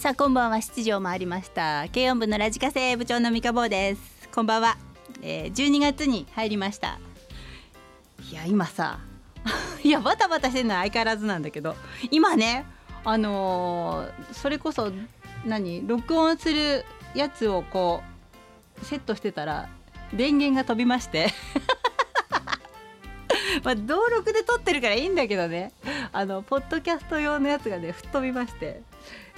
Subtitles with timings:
[0.00, 0.56] さあこんばんは。
[0.56, 1.84] 7時を回りました。
[1.92, 4.30] 軽音部のラジカセ部長の三日坊です。
[4.34, 4.78] こんばんは、
[5.20, 6.98] えー、12月に入りました。
[8.30, 9.00] いや今さ
[9.84, 11.76] いやバタバタしてるのは相変わらずなんだけど。
[12.10, 12.64] 今ね
[13.04, 14.90] あのー、それこそ
[15.44, 18.02] 何録音するやつをこ
[18.82, 19.68] うセットしてたら
[20.14, 21.28] 電源が飛びまして。
[23.62, 25.74] まあ登録で撮ってるからいいんだけどね。
[26.10, 28.80] あのポッドキャスト用のやつがね吹っ飛びまして。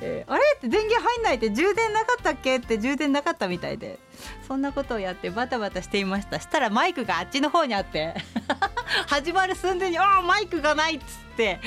[0.00, 0.42] えー、あれ？
[0.56, 2.56] って電源入んないって充電なかったっけ？
[2.56, 3.98] って充電なかったみたいで。
[4.46, 6.40] そんなことをやってバタバタしていました。
[6.40, 8.14] したらマイクがあっちの方にあって。
[9.08, 11.06] 始まる寸前に「ああマイクがない」っつっ
[11.36, 11.60] て。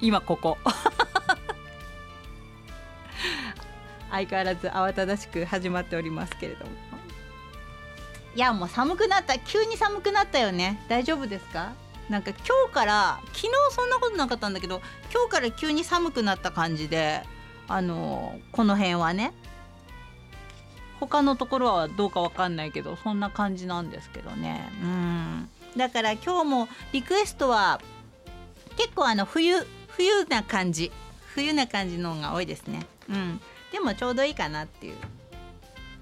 [0.00, 0.58] 今ここ。
[4.10, 6.70] 相変わらず慌ただしく始まっておりますけれども。
[8.34, 9.38] いやもう寒くなった。
[9.38, 10.80] 急に寒くなったよね。
[10.88, 11.72] 大丈夫ですか？
[12.08, 14.80] なんか今日から昨日そんなことなかったんだけど
[15.12, 17.22] 今日から急に寒くなった感じで
[17.68, 19.32] あのこの辺はね。
[21.00, 24.68] 他のところはどうかわかんないけどそんな感じなんですけどね。
[24.82, 25.48] うん。
[25.76, 27.80] だから今日もリクエストは
[28.76, 30.90] 結構あの冬冬な感じ。
[31.34, 32.86] 冬な感じのが多いですね。
[33.08, 33.40] うん。
[33.70, 34.96] でもちょうどいいかなっていう。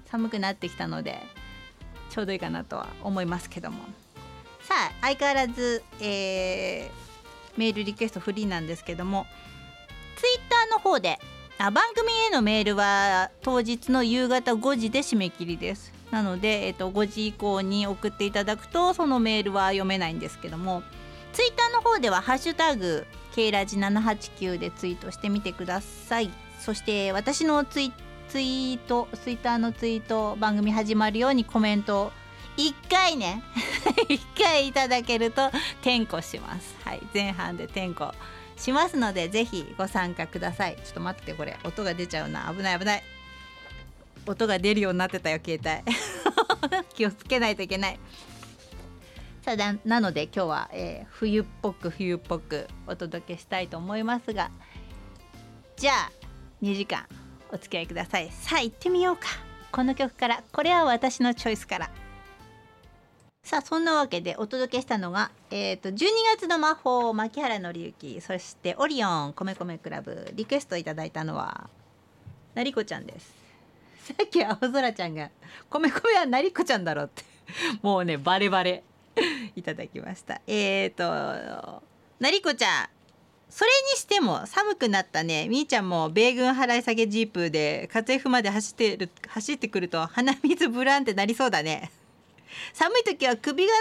[0.06, 1.20] 寒くなってきたので
[2.10, 3.80] ちょうどいいかなとは思いますけども。
[4.66, 6.90] さあ相変わらず、えー、
[7.56, 9.26] メールリクエストフリーなんですけども
[10.16, 11.20] ツイッターの方で
[11.58, 15.92] あ番組へのメールは当日の夕方5時で締め切りです。
[16.10, 20.84] なので、えーと、5時以降に送っていただくとそのメールは読めないんですけども
[21.32, 26.30] ツイッターの方では「ハッシュタグ #K ラジ789」でツイートしてみてください。
[26.60, 27.92] そして私のツイ
[28.28, 32.12] ツイートツイッターのツイート番組始まるようにコメント
[32.56, 33.42] 1回ね。
[34.08, 35.48] 1回いただけると
[35.80, 36.74] 転校します。
[36.84, 37.02] はい。
[37.12, 38.14] 前半で転校
[38.56, 40.76] しますのでぜひご参加ください。
[40.76, 41.56] ちょっと待ってこれ。
[41.64, 42.52] 音が出ちゃうな。
[42.54, 43.02] 危ない危ない。
[44.26, 45.94] 音が出るようになってたよ携帯。
[46.94, 47.98] 気をつけないといけない。
[49.42, 54.50] さあなので今日は、えー、冬っぽく冬っぽくお届けしたいと思いますが
[55.76, 56.12] じゃあ
[56.62, 57.06] 2時間
[57.52, 58.30] お付き合いください。
[58.32, 59.28] さあ行ってみようか。
[59.70, 60.42] この曲から。
[60.52, 61.90] これは私のチョイスから。
[63.46, 65.94] さあそんなわけでお届けしたのが、えーと、12
[66.34, 71.70] 月の魔法牧原紀之そしてオリオン米米クラブリクエストいただいたのは
[72.56, 73.32] なりこちゃんです。
[74.02, 75.30] さっき青空ちゃんが
[75.70, 77.22] 「米米はなりこちゃんだろ」って
[77.82, 78.82] もうねバレバレ
[79.54, 80.40] いただきました。
[80.48, 81.84] えーと
[82.18, 82.88] なりこちゃん
[83.48, 85.46] それにしても寒くなったね。
[85.48, 91.92] みーちゃんも米軍払い下げジープで活躍まで走ってる走ってくると鼻水ブランってなりそうだね。
[92.72, 93.72] 寒い時は首が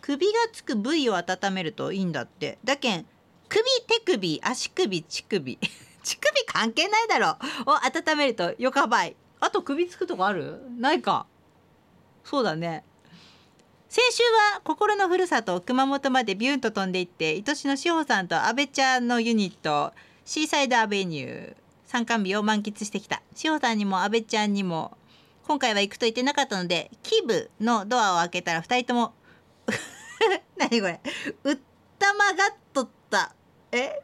[0.00, 2.58] 首がつく部位を温めるといいんだって。
[2.64, 3.06] だけん
[3.48, 5.58] 首手首足首乳首。
[6.02, 7.36] 乳首関係ないだろ
[7.66, 9.16] を温めるとよかばい。
[9.40, 10.60] あと首つくとこある？
[10.78, 11.26] ないか。
[12.24, 12.84] そうだね。
[13.88, 14.22] 先週
[14.54, 19.92] は心のふるさと熊本までビューンと飛んでいって愛しの志保さんと阿部ちゃんのユニット
[20.24, 23.22] シーサイドアベニュー参観日を満喫してきた。
[23.34, 24.96] 志保さんにも阿部ちゃんにも
[25.46, 29.14] 今回は行くと言ってなかったのでキブのドアを開けたら2人とも
[30.58, 31.00] 何これ
[31.44, 31.58] うっ
[31.98, 33.34] たまがっとった。
[33.72, 34.02] え？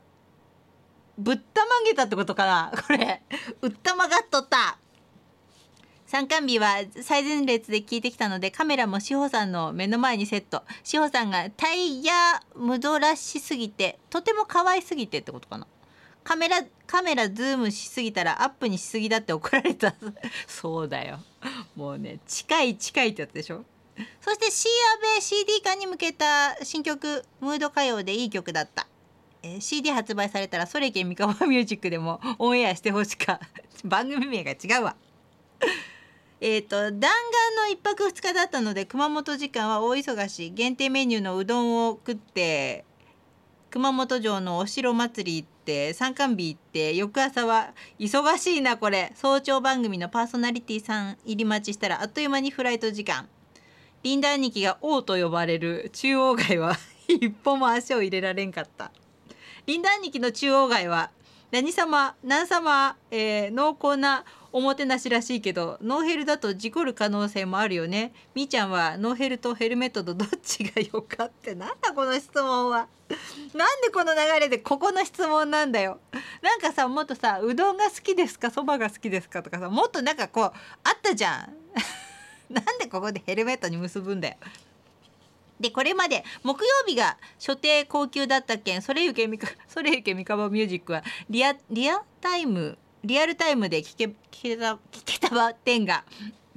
[1.19, 2.73] ぶったまげたってことかな？
[2.87, 3.23] これ。
[3.61, 4.79] うったまがっとった。
[6.07, 10.63] 参観日は最前列で聞いてきたのでカメラも志保さんの目の前にセット。
[10.85, 15.67] 志保さんがタイヤムドらしすぎてとても可愛すぎてってことかな？
[16.25, 19.94] カメラカメラズームしすぎたらアップにしすぎだって怒られた。
[20.47, 21.21] そうだよ。
[21.75, 23.65] もうね近い近いってやつでしょ。
[24.21, 24.69] そして C
[24.99, 28.87] アベ CD 化に向けた新曲「ムード歌謡」でいい曲だった、
[29.43, 33.41] えー、CD 発売されたらそれけん三河ミュージックでも オンエアしてほしか。
[33.84, 34.97] 番組名が違うわ。
[36.41, 37.11] えっと弾丸
[37.71, 40.50] の1泊2日だったので熊本時間は大忙し。
[40.50, 42.84] 限定メニューのうどんを食って
[43.71, 49.12] 熊本城のお城祭りって参観日行って翌朝は忙しいなこれ。
[49.14, 53.29] 早朝番組のパーソナリティさん入り待ちしたらあっという間にフライト時間。
[54.03, 56.76] リンダ兄貴が王と呼ばれる中央街は
[57.06, 58.91] 一歩も足を入れられんかった。
[59.67, 61.12] リンダ兄貴の中央街は
[61.52, 68.14] 何様何様、えー、濃厚なおもてなしらしいけどノーヘルだと事故る可能性もあるよね。
[68.34, 72.88] みーちゃんはノーヘルとヘルメットと どっちがよかってなんだこの質問は。
[73.52, 76.00] なんでこの流れでここの質問なんだよ。
[76.40, 80.52] なんかさもっとさうどんが好きですかそばが好きですかとかさもっとなんかこうあっ
[81.02, 81.52] たじゃん。
[82.49, 84.37] なんでここでヘルメットに結ぶんだよ。
[85.62, 96.05] でこれまで木曜日が所定高級だったけんそれゆけみか それゆけみかぼミュージックはリアリアタイムリアルタイムで聞け聞けた聞けたば点が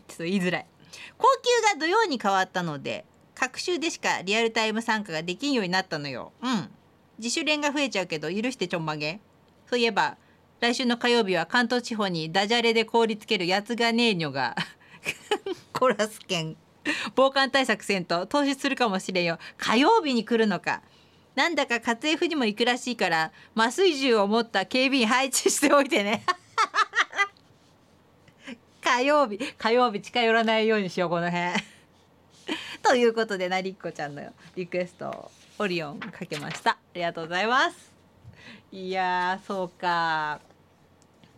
[0.07, 0.65] ちょっと言いづらい。
[1.17, 3.05] 高級が土曜に変わったので
[3.35, 6.33] 各週でしかリアルタイム参加ができんようになったのよ。
[6.41, 6.69] うん。
[7.19, 9.19] 自主練が増えちゃうけど許してちょんまげ。
[9.69, 10.17] そういえば
[10.59, 14.55] 来週の火曜日は関東地方にダジャレで凍りつけるやつがねえにょが
[15.73, 16.55] コラス券
[17.15, 19.39] 防寒対策せんと投資するかもしれんよ。
[19.57, 20.81] 火曜日に来るのか。
[21.35, 26.23] なんだか家政婦にも行くらしいから麻酔銃を持った警備員配置しておいてね。
[28.81, 31.53] 火曜日火曜日近寄らないようにしようこの辺。
[32.81, 34.21] ということでなりっこちゃんの
[34.55, 36.71] リクエストオリオンかけました。
[36.71, 37.91] ありがとうございます。
[38.71, 40.39] いやそうか。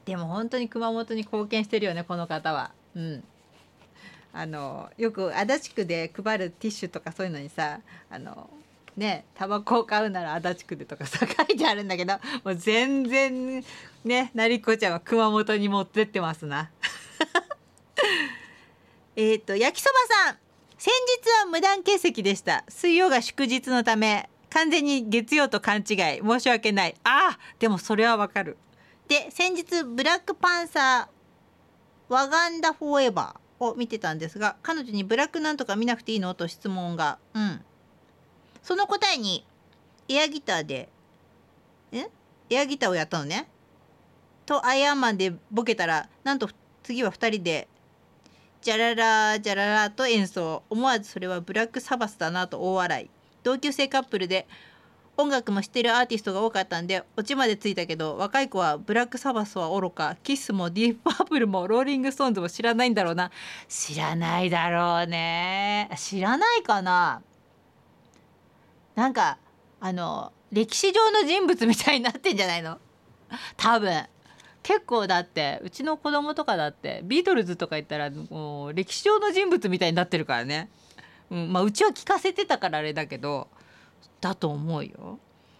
[0.06, 2.72] でも本当に熊本に貢献してるよねこの方は。
[2.96, 3.24] うん。
[4.34, 7.80] あのよく足立区で配るティッシュとかそういうのにさ
[8.10, 8.50] あの
[8.96, 12.14] ねタバコを買うなら足立区でとかさ 書いてあるんだけど
[12.44, 13.64] もう全然
[14.04, 16.72] ねなりこちゃんは熊本に持ってってますな。
[19.16, 19.96] えっと焼きそば
[20.26, 20.38] さん。
[20.78, 20.94] 先
[21.24, 22.64] 日は無断欠席でした。
[22.70, 24.30] 水曜が祝日のため。
[24.52, 26.22] 完全に月曜と勘違い。
[26.22, 26.96] 申し訳ない。
[27.04, 28.58] あでもそれはわかる。
[29.08, 33.47] で先日ブラックパンサーワガンダフォーエバー。
[33.59, 36.33] を見てたんですが彼女にブラックなんとか見なくていいの？
[36.33, 37.18] と質問が。
[37.33, 37.62] うん。
[38.62, 39.45] その答えに
[40.09, 40.89] エアギターで
[41.92, 42.07] え？
[42.50, 43.48] エアギターをやったのね。
[44.45, 46.50] とアイアンマンでボケたらなんと
[46.83, 47.68] 次は2人で
[48.62, 50.63] ジャララジャララと演奏。
[50.69, 53.09] 思わずそれはブラックサバスだなと大笑い。
[53.44, 54.48] 同級生カップルで
[55.19, 60.16] 音楽も知ってるアーティストが多かったんでオチまでついたけど若い子はブラックサバスはおろか。
[60.24, 63.31] キスもディープパープルもローリング・ストーンズも知らないんだろうな。
[63.68, 65.90] 知らないだろうね。
[65.98, 67.22] 知らないかな。
[68.96, 69.38] なんか
[69.80, 72.78] あの歴史上の人物みたいになってんじゃないの？
[73.58, 74.06] 多分。
[74.64, 80.69] 結構だってうちの子供とかだってビートルズとか言ったらもう歴史上の人物みたいになってるからね、
[81.31, 83.48] うんまあ、うちは聞かせてたからあれだけど。
[84.21, 85.19] だと思うよ。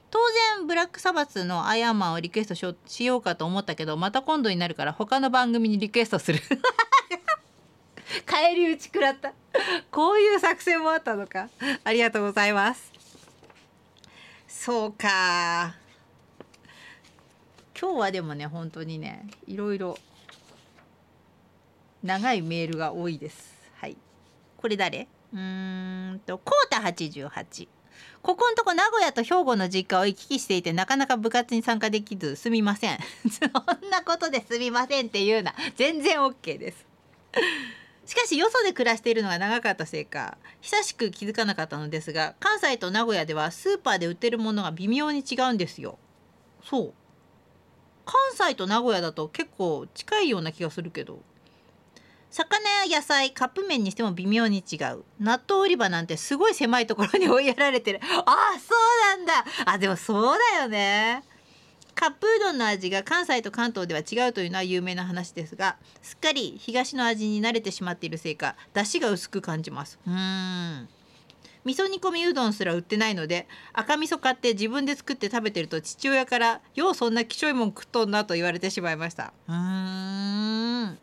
[0.10, 0.20] 当
[0.58, 6.40] 然ブラックサバスのアイアンマンをリクエストしよしようかと思ったけどまた今度になるから他の番組にリクエストする。
[8.26, 9.34] 帰り討ち食らった。
[9.92, 11.50] こういう作戦もあったのか。
[11.84, 12.92] ありがとうございます。
[14.48, 15.76] そうか。
[17.80, 19.98] 今日はでもね本当にねいろいろ
[22.02, 23.56] 長いメールが多いです。
[23.76, 23.98] はい。
[24.58, 25.08] これ誰？
[25.34, 27.68] うんとコータ88
[28.22, 33.00] ここのとこ名古屋と兵庫の実家を行き来していてなかなか部活に参加できずすみません。
[33.30, 35.08] そんなことですみません。
[35.08, 36.86] っていうな全然 OK です。
[38.06, 46.00] しかしよそで暮らしているのが長かったせいか久しく気づかなかったのですが関西と名古屋ではスーパーで売ってるものが微妙に違うんですよ。
[46.64, 46.94] そう。
[48.06, 51.22] 関西と名古屋だと結構近いような気がするけど。
[52.32, 55.04] 魚や野菜カップ麺にしても微妙に違う。
[55.20, 58.00] 納豆売り場なんてすごい狭いところに追いやられてる。
[58.26, 59.46] ああそうなんだ。
[59.66, 61.24] あでもそうだよね。
[61.96, 69.98] カップうどんの味が関西と関東では違うというのは有名な話ですがすっかり東の味に慣れてしまっているせいか出汁が薄く感じます。
[70.06, 70.88] うーん。
[71.66, 79.34] 味噌煮込みうどんすら売ってないので赤味噌買って自分で作って食べてると父親から「ようそんなきしょいもん食っとんな」と言われてしまいました。
[79.48, 81.00] うーん。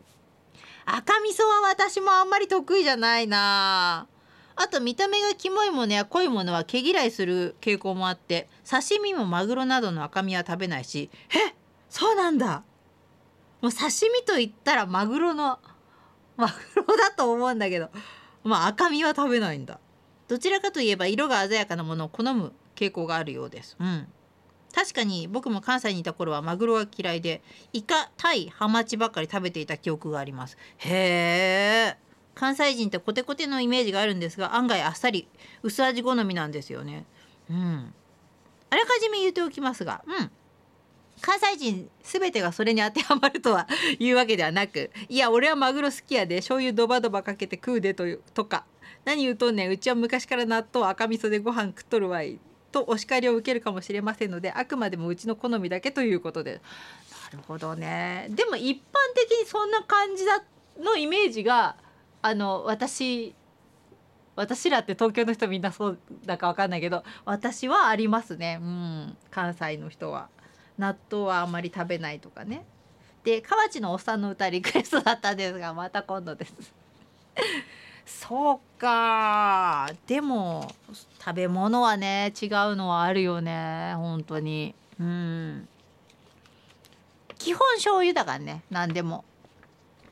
[0.85, 4.07] 赤味噌は私もあんまり得意じゃないな。
[4.55, 11.09] あと見た目がキモいものや濃いものは毛嫌いする傾向もあって刺身もマグロなどの赤身は食べないし。
[11.29, 11.55] え
[11.89, 12.63] そうなんだ。
[13.61, 15.59] もう刺身と言ったらマグロの
[16.37, 16.53] マグ
[16.87, 17.89] ロだと思うんだけど
[18.43, 19.79] まあ赤身は食べないんだ。
[20.27, 23.75] どちらかといえば色が鮮やかなものを好む傾向があるようです。
[23.79, 24.07] うん
[24.75, 27.41] 確かに僕も関西にいた頃はマグロが嫌いで
[27.71, 30.57] イカタイハマチばっかり食べていた記憶があります。
[30.79, 31.97] へえ
[32.35, 35.29] 関西人ってコテコテのイメージがあるんですが案外あっさり
[35.63, 37.05] 薄味好みなんですよね。
[37.49, 37.93] うん。
[38.69, 40.29] あらかじめ言っておきますがうん。
[41.21, 48.65] 関西人全てがそれに当てはまるとは いうわけではなくいや俺はマグロ好きやで醤油ドバドバかけて食うでというとか。
[49.05, 52.39] 何言うとんねんうちは昔から納豆赤味噌でご飯食っとるわい。
[52.75, 56.59] とお叱りを受けるかもしれませんのであくまでもうちの好みだけということで。
[57.31, 58.27] なるほどね。
[58.31, 58.79] でも一般
[59.15, 60.43] 的にそんな感じだ
[60.77, 61.77] のイメージが
[62.21, 63.33] あの私
[64.35, 68.59] 私らって東京の人みんなそうだかわかんないけど私はありますね。
[68.61, 69.17] うん。
[69.31, 70.27] 関西の人は。
[70.77, 72.65] 納豆はあんまり食べないとかね。
[73.23, 76.53] で河内のおっさんの歌リクエストだったんですがまた今度です。
[78.05, 79.89] そうか。
[80.07, 80.71] でも
[81.19, 84.75] 食べ物はね違うのはあるよね本当に。
[84.99, 85.67] うん。
[87.37, 89.25] 基本醤油だからね何でも。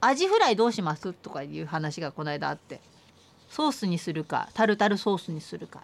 [0.02, 2.82] アジフライどうしますとかいう話がこの間あって。
[3.50, 5.82] ソースにするかタルタルソースにするか。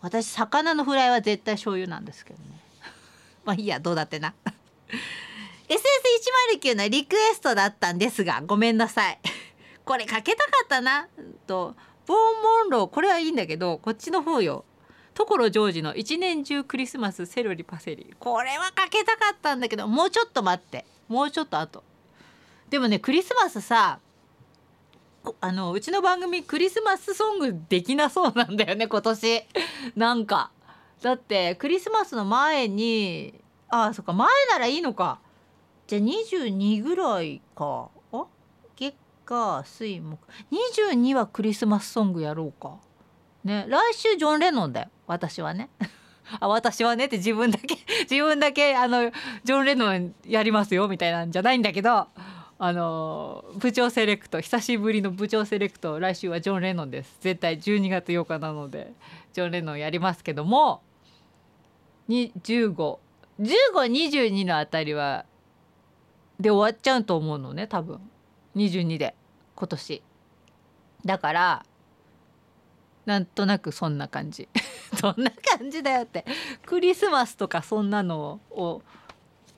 [0.00, 2.60] 私魚のフライは絶対醤油なんですけどね。
[3.44, 4.34] まあいいやどうだってな。
[5.68, 9.18] SS109 のリクエストだったんですがごめんなさい。
[9.88, 11.08] これかけたかったな。
[11.46, 11.74] と
[12.06, 12.86] ボーン・モンロー。
[12.88, 14.66] これはいいんだけどこっちの方よ。
[15.14, 18.14] 所ジョージの一年中クリスマスセロリパセリ。
[18.18, 20.84] これはかけたかったんだけどもうちょっと待って。
[21.08, 21.82] もうちょっと後。
[22.68, 23.98] でもねクリスマスさ
[25.40, 29.42] あのうちの番組クリスマスソングできなそうなんだよね今年。
[29.96, 30.50] なんか。
[31.00, 33.32] だってクリスマスの前に
[33.70, 35.18] ああそっか前ならいいのか。
[35.86, 37.88] じゃあ22ぐらいか。
[39.28, 40.18] 火水木。
[40.50, 42.78] 22はクリスマスソングやろうか。
[43.44, 44.88] ね来週ジョン・レノンだよ。
[45.06, 45.68] 私はね。
[46.40, 47.76] あ私はねって自分だけ
[48.10, 49.10] 自分だけあの
[49.44, 52.08] ジョン・レノンやりますよみたいなんじゃないんだけど
[52.58, 57.18] あの部長セレクト久しぶりの部長セレクト来週はジョン・レノンです。
[57.20, 58.94] 絶対12月8日なので
[59.34, 60.80] ジョン・レノンやりますけども。
[62.08, 65.26] 151522のあたりは
[66.40, 68.00] で終わっちゃうと思うのね多分。
[68.56, 69.17] 22で。
[69.58, 70.02] 今年。
[71.04, 71.66] だから
[73.06, 74.48] なんとなくそんな感じ。
[75.02, 76.24] どんな感じだよって。
[76.64, 78.82] クリスマスとかそんなのを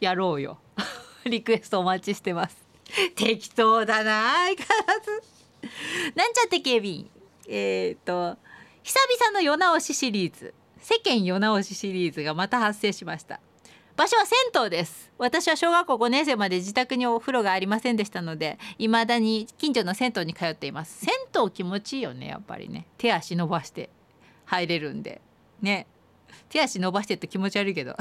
[0.01, 0.59] やろうよ。
[1.27, 2.57] リクエストお待ちしてます。
[3.15, 5.23] 適当だな相変わらず。
[6.15, 6.91] なんちゃって警備。
[6.93, 7.11] 員
[7.47, 8.39] えっ、と
[8.83, 10.55] 久々の世直しシリーズ。
[10.79, 13.41] 世間世直しシリーズがまた発生しました。
[14.01, 15.13] 場所は銭湯です。
[15.19, 21.05] 私は小学校5年生まで自宅にお風呂がありませんでしたので未だに近所の銭湯に通っています。
[21.05, 21.13] 銭
[21.45, 22.87] 湯気持ちいいよねやっぱりね。
[22.97, 23.91] 手足伸ばして
[24.47, 25.21] 入れるんで。
[25.61, 25.87] ね。
[26.49, 27.95] 手足伸ばしてって気持ち悪いけど。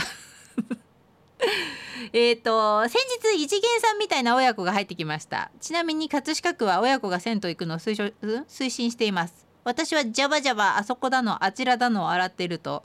[2.14, 2.98] えっと先
[3.36, 5.52] 日一元さんみたいな親子が入ってきました。
[5.60, 8.14] ちなみに葛飾区は親子が銭湯行くのを推奨、
[8.48, 9.50] 推進しています。
[9.66, 12.84] 私はジャバジャバあそこだのあちらだのを洗っていると。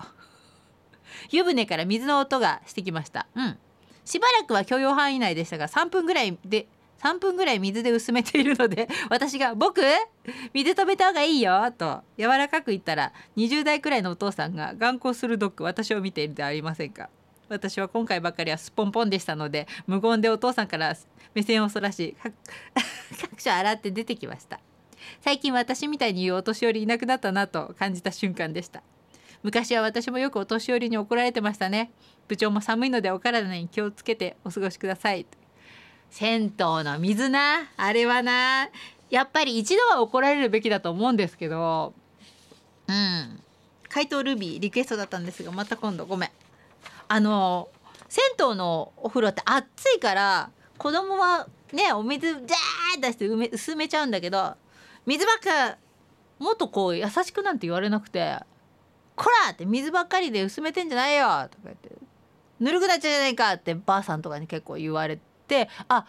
[1.30, 3.26] 湯船から水の音がしてきました。
[3.34, 3.58] うん。
[4.04, 6.66] しばらくは許容範囲内でしたが3分ぐらいで
[7.02, 9.80] 3分ぐらい水で薄めているので 私が「僕？
[10.52, 17.10] 水止めた方がいいよ」と柔らかく言ったら20代くらいのお父さんが眼光鋭く私を見ているではありませんか
[17.48, 20.96] 私は今回ばかりはすっぽんぽんでしたので無言でお父さんから
[21.34, 22.16] 目線をそらし
[23.20, 24.60] 各所洗って出てきました。
[25.20, 28.82] 最近私みたいに言うお年寄りいなくなったなと感じた瞬間でした。
[29.44, 31.92] 昔は私もよくお年寄りに怒られてましたね。
[32.28, 35.26] 部長も寒いのでお体に気をつけてお過ごしください。
[36.10, 37.70] 銭湯の水な。
[37.76, 38.70] あれはな。
[39.10, 41.92] やっぱり一度は怒られるべきだと思うんですけど。
[42.88, 43.40] うん。
[43.90, 46.30] 怪盗ルビーリクエストだったんですがまた今度ごめん。
[47.08, 47.68] あの
[48.08, 54.54] 銭湯のお風呂って暑いから子供はねお水ジャー出してめ薄めちゃうんだけど
[55.04, 55.76] 水ばっか
[56.38, 58.38] もっとこう優しくなんて言われなくて
[59.16, 61.90] 「こら!」って水ばっかりで薄めてんじゃないよとか言って
[62.60, 65.18] 「ぬるくなっちゃうじゃないか」ってばあさんとかに結構言われ
[65.48, 66.06] てあ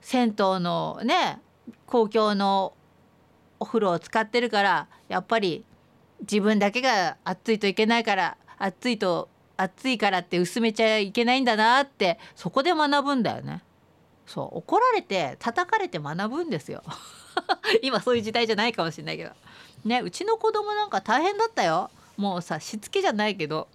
[0.00, 1.40] 銭湯のね
[1.86, 2.74] 公共の
[3.58, 5.64] お風呂を使ってるからやっぱり
[6.20, 13.62] 自分だけが暑いといけないから暑いと暑いからって薄めちゃいけないんだなってそこで学ぶんだよね。
[14.26, 16.82] そう怒られて叩かれて学ぶんですよ。
[17.82, 19.30] 今そういう時代じゃないかもしれないけど。
[19.84, 21.90] ねうちの子供なんか大変だったよ。
[22.16, 23.68] もうさしつけじゃないけど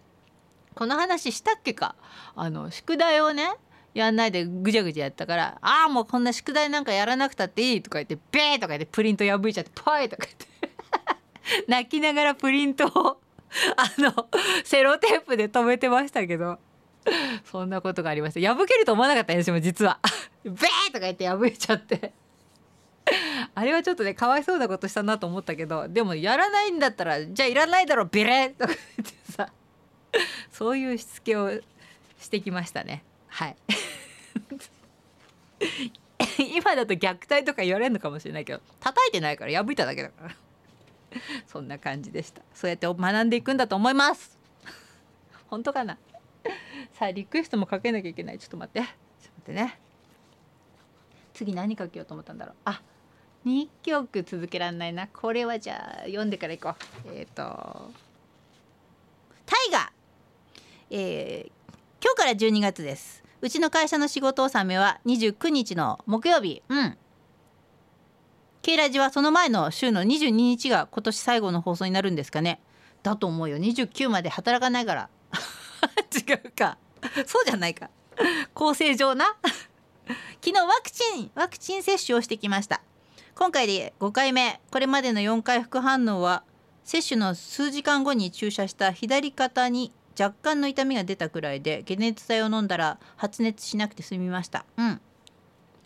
[0.74, 1.96] この話したっけか？
[2.36, 3.54] あの宿題をね
[3.94, 10.48] やんないでぐちゃぐちゃやったから「ああもうこんな宿題なんかやらなくたっていい」とか言って「ベー」とか言ってプリント破いちゃって「ポイ」とか言って。
[11.68, 13.20] 泣きながらプリントを
[13.76, 14.30] あの
[14.64, 16.60] セロテープで止めてましたけど。
[17.46, 18.56] そんなことがありました。
[18.56, 20.00] 破けると思わなかったんですよ実は。
[20.44, 20.56] ベー
[20.88, 22.14] とか言って破れちゃって。
[23.56, 28.50] あれはちょっとねかわいそうなことしたなと思ったけどでもやらないんだったらじゃあいらないだろビレ!
[28.58, 29.52] とか言ってさ
[30.52, 31.52] そういうしつけを
[32.20, 33.04] してきましたね。
[33.28, 33.56] はい。
[36.56, 40.36] 今だと虐待とか言われるのかもしれないけど叩いてないから破いただけだから。
[41.48, 42.42] そんな感じでした。
[42.54, 44.38] そうやって学んでいくんだと思います。
[45.48, 45.98] 本当かな?
[46.94, 48.40] さあリクエストもかけなきゃいけない。
[48.40, 48.80] ちょっと待って。
[48.82, 49.80] ちょっと待ってね。
[51.42, 52.56] 次何かけようと思ったんだろう。
[52.66, 52.84] あ
[53.48, 55.08] 2曲続けられないな。
[55.08, 56.76] これはじゃあ読んでからいこう。
[57.16, 57.92] えっ、ー、と
[59.48, 59.92] タイガ
[60.92, 63.24] えー、今日から12月です。
[63.42, 66.62] うちの会社の仕事納めは29日の木曜日。
[66.70, 66.98] うん。
[68.62, 72.62] K ラジはその前の週の22日が今年最後の放送になるんですかね。
[73.02, 73.58] だと思うよ。
[73.58, 75.10] 29まで働かないから。
[76.14, 76.78] 違うか。
[77.26, 77.90] そうじゃないか。
[78.54, 79.26] 構成上な。
[80.08, 82.82] 昨日ワクチンワクチン接種をしてきました。
[83.36, 84.60] 今回で5回目。
[84.72, 86.44] これまでの4回副反応は
[86.84, 94.66] 接種の数時間後に注射した左肩に若干の痛みが出たくらいで解熱剤を飲んだら発熱しなくて済みました。
[94.78, 95.02] うん。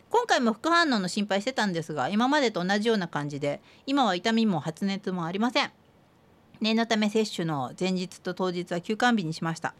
[0.08, 5.70] 今回も副反応の心配してたんですが今までと同じような感じで今は痛みも発熱もありません。
[6.60, 9.74] 念のため接種の前日と当日は休館日にしました。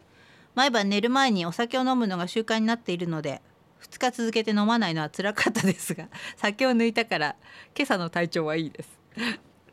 [0.53, 3.41] 毎晩寝る前にお酒を飲むのが習慣になっているので
[3.81, 6.07] 2日続けて飲まないのは辛かったですが
[6.37, 7.35] 酒を抜いたから
[7.75, 8.89] 今朝の体調はいいです。
[9.15, 9.23] な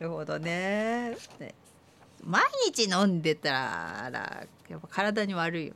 [0.00, 1.16] るほどね。
[2.23, 3.50] 毎日飲んでた
[4.11, 5.75] らやっぱ体に悪いよ。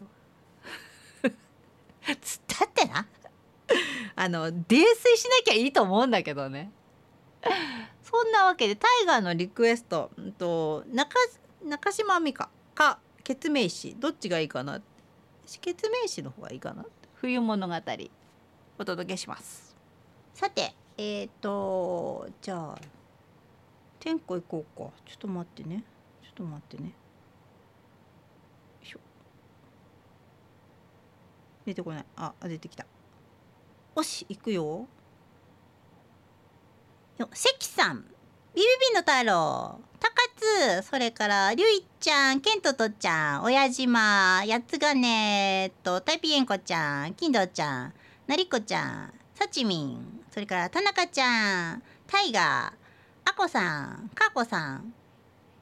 [2.23, 3.07] つったってな。
[4.17, 6.73] あの泥酔しなきゃいいと思うんだけどね。
[8.03, 11.15] そんなわけでタイガーのリクエスト、うんと、中
[11.63, 14.81] 中島美香か決明詞どっちがいいかな
[15.61, 17.75] 決明詞の方がいいかな冬物語
[18.79, 19.77] お届けします。
[20.35, 22.79] さてえっ、ー、とじゃあ
[24.01, 24.91] 天候行こうか。
[25.05, 25.85] ちょっと待ってね。
[26.23, 26.93] ちょっと待ってね。
[31.69, 32.05] 出てこない。
[32.17, 32.87] あ出てきた。
[33.95, 34.87] よし行くよ。
[37.19, 38.07] よ関さん。
[38.55, 39.79] ビビビの太郎。
[40.01, 40.83] 高津。
[40.83, 42.41] それからりゅいちゃん。
[42.41, 43.43] ケントとちゃん。
[43.43, 47.13] 親島やつがねとタイピエンコちゃん。
[47.13, 47.93] 金堂ちゃん。
[48.29, 54.93] なりこちゃんさちみんそれから田中ちゃんタイガーあこさんかこさん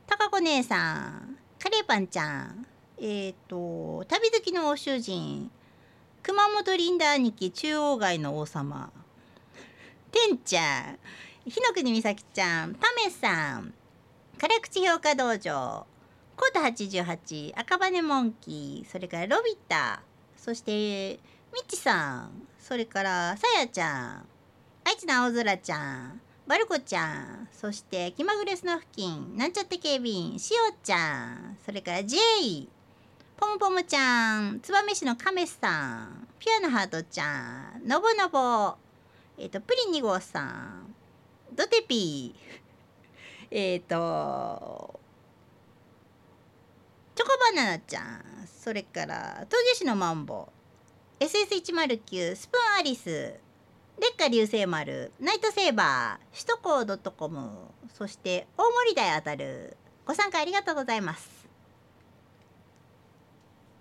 [0.04, 2.66] たかこ姉さんカレーパンちゃん
[2.99, 5.49] えっ、ー、と旅好きの欧州人
[6.25, 8.90] 熊本リンダ兄貴中央街の王様。
[10.11, 10.99] てんちゃん
[11.49, 13.75] 日の国美咲ちゃんパメさん
[14.40, 15.87] 辛口評価道場
[16.37, 20.02] コート88赤羽モンキーそれからロビッタ
[20.37, 21.20] そして
[21.54, 22.46] みちさん。
[22.66, 24.26] それからさやちゃん
[24.85, 32.69] 愛知の青空ちゃんバルコちゃんそして気まぐれスナフキンなんちゃって警備員しおちゃんそれからジェイ
[33.36, 38.75] ポムポムちゃん燕市のカメさんピュアなハートちゃんのぼのぼ
[39.38, 40.93] えっ、ー、とプリン2号さん
[41.54, 42.58] ドテピー
[43.49, 44.99] えっ、と
[47.14, 50.49] チョコバナナちゃんそれから東京市のマンボ。
[50.52, 50.55] ウ
[51.18, 57.50] SS109 スプーンアリスレッカ流星丸ナイトセーバー首都高ドットコム
[57.94, 59.74] そして大森台当たる。
[60.04, 61.48] ご参加ありがとうございます。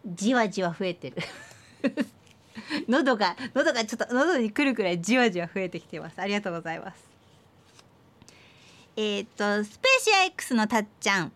[0.06, 1.18] じわじわ増えてる。
[2.88, 6.22] 喉が喉がちょっと喉にくるくらいじわじわ増えてきてます。
[6.22, 7.04] ありがとうございます。
[8.96, 11.34] えっ、とスペーシア X のたっちゃん、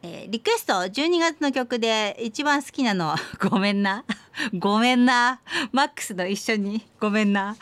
[0.00, 3.16] えー、リクエスト12月の曲で一番好きなの
[3.50, 4.04] ごめんな。
[4.56, 5.40] ごめんな。
[5.72, 6.86] マックスの一緒に。
[7.00, 7.56] ごめんな。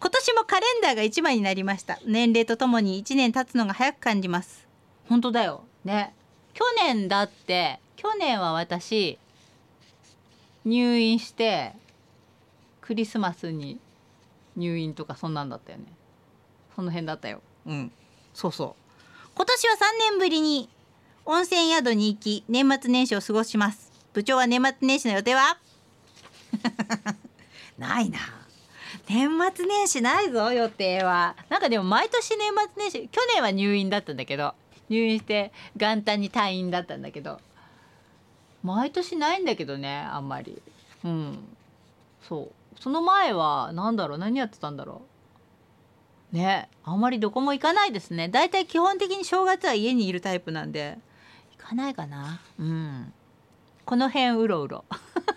[0.00, 1.98] 今年もカレンダーが1枚になりました。
[2.06, 4.66] 年齢とともに1年経つのが早く感じます。
[5.08, 5.64] 本当だよ。
[5.84, 6.14] ね。
[6.54, 9.18] 去年だって去年は私
[10.64, 11.74] 入院して
[12.80, 13.78] クリスマスに
[14.56, 15.84] 入院とかそんなんだったよね。
[16.74, 17.42] その辺だったよ。
[17.66, 17.92] うん。
[18.32, 19.28] そうそう。
[19.34, 19.78] 今年は3
[20.10, 20.70] 年ぶりに
[21.28, 23.90] 温泉宿に行き年末年始を過ごします。
[24.12, 25.58] 部長は年末年始の予定は？
[27.76, 28.18] ないな。
[29.08, 31.34] 年末年始ないぞ予定は。
[31.48, 34.54] なんかでも毎年年末年始去年は入院だったんだけど
[34.88, 37.40] 入院して元旦に退院だったんだけど
[38.62, 40.62] 毎年ないんだけどねあんまり。
[41.02, 41.38] うん。
[42.22, 42.80] そう。
[42.80, 45.02] その前は何だろう何やってたんだろ
[46.32, 46.36] う。
[46.36, 48.28] ねあんまりどこも行かないですね。
[48.28, 50.98] だいたい基本的に正月は家にいるタイプなんで。
[51.66, 52.40] かないかな。
[52.58, 53.12] うん。
[53.84, 54.84] この辺うろうろ。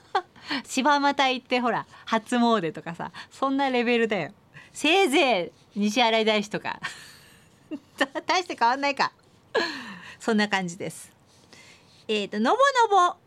[0.64, 4.32] 柴又行ってほら初詣とかさそんなレベルだよ。
[4.72, 6.80] せいぜい西新井大師とか。
[8.26, 9.12] 大して変わんないか。
[10.20, 11.12] そんな感じです。
[12.08, 12.58] えっ、ー、とのぼ
[12.96, 13.18] のぼ。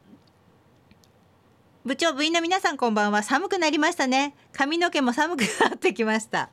[1.84, 3.24] 部長部員の皆さんこんばんは。
[3.24, 4.34] 寒くなりましたね。
[4.52, 6.50] 髪の毛も寒くなってきました。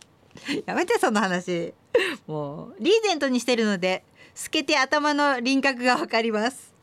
[0.66, 1.74] やめてその話。
[2.28, 4.04] もうリーゼントにしてるので
[4.36, 6.74] 透けて頭の輪郭がわかります。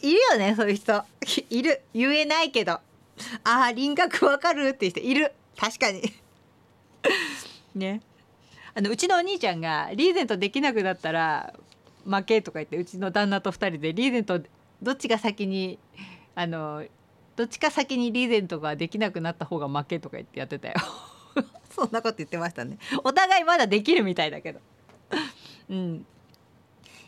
[0.00, 1.04] いるよねそういう人。
[1.50, 1.82] いる。
[1.92, 2.72] 言えないけど。
[2.72, 2.82] あ
[3.44, 5.32] あ輪郭わかるって人いる。
[5.56, 6.02] 確かに。
[7.74, 8.00] ね。
[8.74, 11.54] あのうちのお兄ちゃんがリーゼントできなくなったら
[12.04, 14.40] 負けとか言ってうちの旦那と2人でリーゼント
[14.82, 15.78] どっちが先に
[16.34, 16.84] あの
[17.36, 20.74] どっちか先にリーゼントができなくなった方が負けとか言ってやってたよ。
[21.74, 22.78] そんなこと言ってましたね。
[23.02, 24.60] お互いまだできるみたいだけど。
[25.70, 26.06] うん。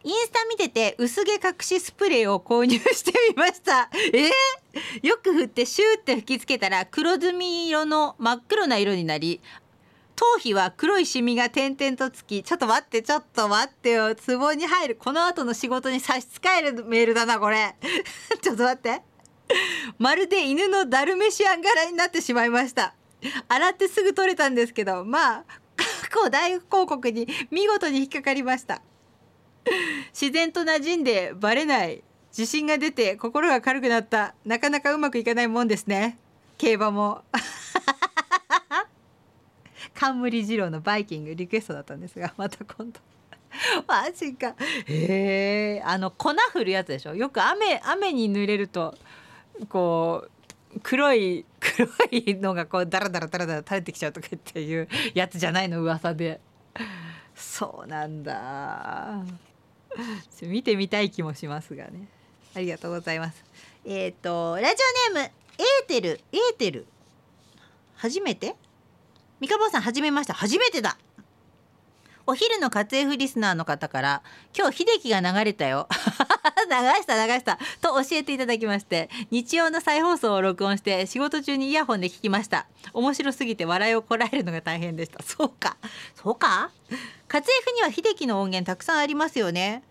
[0.06, 3.90] インスタ見てて薄毛隠しスプレーを購入してみました。
[4.14, 9.40] えー、よく振ってシューって吹きつけたら黒ずみ色の真っ黒な色になり
[10.14, 14.94] 頭皮は黒いシミが点々とつきちょっと待ってちょっと待ってよ壺に入る。
[14.96, 17.74] この後の仕事に差し支えるメールだなこれ。
[18.40, 19.02] ちょっと待って。
[19.98, 22.94] まるで犬のダルメシアン柄になってしまいました。
[23.48, 25.44] 洗ってすぐ取れたんですけどまあ
[25.76, 28.80] 過去大広告に見事に引っかかりました。
[30.18, 32.02] 自然と馴染んでバレない
[32.36, 34.34] 自信が出て心が軽くなった。
[34.44, 36.18] なかなかうまくいかないもんですね。
[36.58, 37.22] 競馬も。
[39.94, 43.00] 冠二郎のバイキングリクエストだったんですがまた今度。
[43.88, 44.54] マジか。
[44.86, 47.14] へえあの粉振るやつでしょ？
[47.14, 48.94] よく雨雨に濡れると
[49.70, 50.26] こ
[50.74, 55.80] う黒い黒いのがこうダラダラダラダラ垂れてきちゃうとかっていうやつじゃないの？
[55.80, 56.40] 噂で。
[57.34, 59.22] そうなんだ。
[60.42, 62.08] 見てみたい気もしますがね。
[62.54, 63.44] ありがとうございます。
[63.84, 64.76] えっ、ー、とラジ
[65.10, 66.20] オネームエーテル。
[66.32, 66.86] エーテル。
[67.96, 68.54] 初めて？
[69.40, 70.98] 三日坊さん初めました初めてだ。
[72.26, 74.22] お昼の活 F リスナーの方から
[74.56, 75.88] 今日秀樹が流れたよ。
[76.66, 82.66] した流したと教えていただきまして日曜の再放送を録音して仕事中にイヤホンで聞きました。
[82.92, 85.22] 面白すぎて笑いをこらえるのが大変でした。
[85.22, 85.76] そうか。
[86.14, 86.70] そうか。
[87.28, 89.82] 活 F には秀樹の音源たくさんありますよね。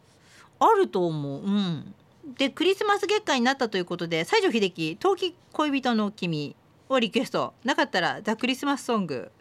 [0.60, 1.42] あると思う。
[1.42, 1.94] うん。
[2.38, 6.56] でクリスマス月間になったということで西城秀樹冬季恋人の君
[6.90, 7.54] をリクエスト。
[7.64, 9.32] なかったらザ・クリスマスソング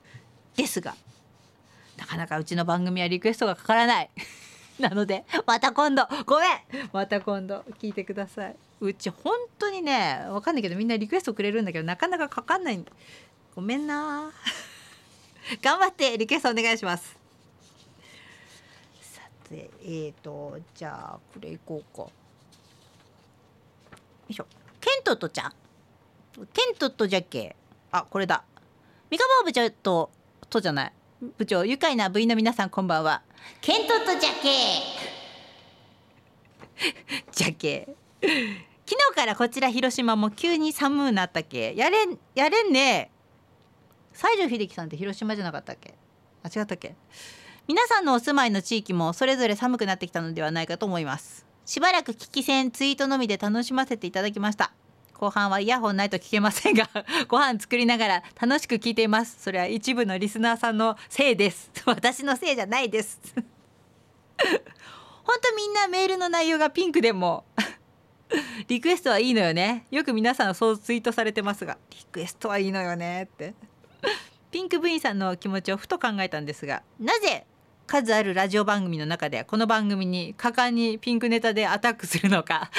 [0.56, 0.94] ですが
[1.96, 4.10] なかなかうちの番組はリクエストがかからない。
[4.80, 6.06] なのでまた今度。
[6.26, 6.46] ごめ
[6.82, 6.90] ん。
[6.92, 7.60] また今度。
[7.80, 8.56] 聞いてください。
[8.80, 12.84] うち本当にねわかんないけどみんなリクエストくれるんだけどなかなかかかんない。
[13.54, 14.30] ごめんな。
[15.62, 17.16] 頑張ってリクエストお願いします。
[19.00, 22.02] さてえーとじゃあこれいこうか。
[22.02, 22.10] よ
[24.28, 24.46] いしょ。
[24.80, 25.52] ケントとちゃん。
[26.52, 27.54] ケントとじゃけ？
[27.92, 28.42] あこれだ。
[29.10, 30.10] 三河部長と
[30.50, 30.92] とじゃない？
[31.38, 33.22] 部長愉快な部員の皆さんこんばんは。
[33.60, 34.48] ケントとジャケ
[37.32, 37.88] ジャケ。
[38.20, 41.74] 昨日からこちら広島も急に寒うなったけ？
[41.74, 43.10] やれんやれんね。
[44.12, 45.94] 西城秀樹さんって広島じゃなかったっけ？
[46.42, 46.94] あ違ったっけ？
[47.66, 51.46] 皆さんのお住まいの地域もそれぞれ寒くなってきたのではないかと思います。
[51.64, 54.72] しばらく聞き戦ツイートのみで楽しませていただきました。
[55.14, 56.88] 後半はイヤホンないと聞けませんが
[57.28, 59.36] ご飯作りながら楽しく聞いています。
[59.40, 61.70] それは一部のリスナーさんのせいです。
[61.86, 63.20] 私のせいじゃないです。
[65.24, 67.44] 本当みんなメールの内容がピンクでも
[68.68, 69.86] リクエストはいいのよね。
[69.90, 73.54] よく皆さんそうツイートされてますがリクエストはいいのよねって。
[74.50, 77.44] ピンク部員さんの気持ちをふと考えたんですがなぜ
[77.88, 82.70] 数あるラジオ番組の中でこの番組に果敢にピンクネタでアタックするのか。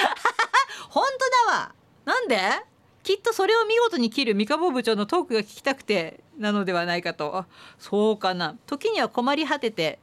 [0.88, 1.75] 本当だわ。
[2.06, 2.38] なんで？
[3.02, 7.44] きっとそれを見事に切る三河部長のトークが聞きたくてなのではないかと。
[7.78, 8.56] そうかな。
[8.66, 9.98] 時には困り果てて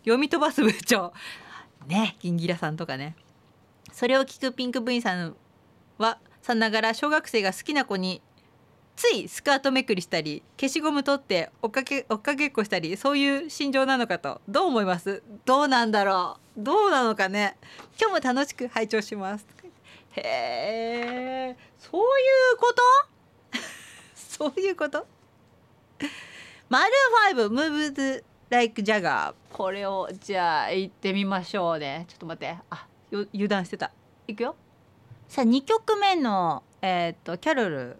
[0.00, 1.12] 読み飛ばす部長。
[1.86, 3.14] ね銀ギラさんとかね。
[3.92, 5.36] それを聞くピンク部員さん
[5.98, 8.22] はさながら小学生が好きな子に
[8.96, 14.40] ついスカートめくりしたり消しゴム取って追っかけ追っかけっこしたりそういう心情なのかと。
[14.48, 15.22] どう思います？
[15.44, 16.62] どうなんだろう？
[16.62, 17.56] どうなのかね？
[18.00, 19.46] 今日も楽しく拝聴します。
[20.24, 22.04] へえそうい
[22.54, 22.72] うこ
[23.52, 23.58] と？
[24.14, 25.06] そういうこと？
[26.68, 26.92] マル
[27.26, 32.04] ファイブムーブズライクジャガーこれをじゃあ行ってみましょうね。
[32.08, 32.56] ちょっと待って。
[32.70, 33.90] あ油断してた。
[34.26, 34.54] いくよ。
[35.28, 37.96] さあ2曲目のえっ、とキャロル。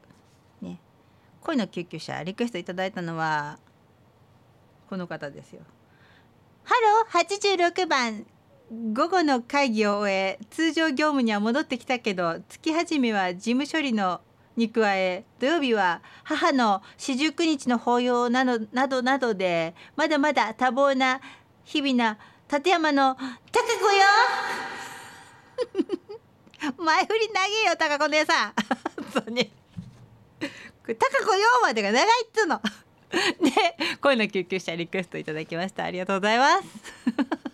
[0.62, 0.78] ね。
[1.42, 2.22] 恋の救急車。
[2.22, 3.58] リクエストいただいたのは
[4.88, 5.62] この方ですよ。
[6.64, 7.72] ハロー。
[7.72, 8.26] 86番。
[8.70, 14.20] 午後の会議を終え通常業務には戻ってきたけど月始めは事務処理の
[14.56, 21.20] に加え土曜日は母の四十九日の法要などなどなどでまだまだ多忙な
[21.64, 22.18] 日々な
[22.52, 24.04] 立山の高子よ。
[26.76, 28.54] 前振り長えよ高子姉さん。
[29.12, 29.44] 本当に。
[29.44, 29.50] こ
[30.88, 32.60] れ高子よまでが長いっつうの。
[33.10, 35.84] で 声の救急車リクエストいただきました。
[35.84, 37.47] ありがとうございます。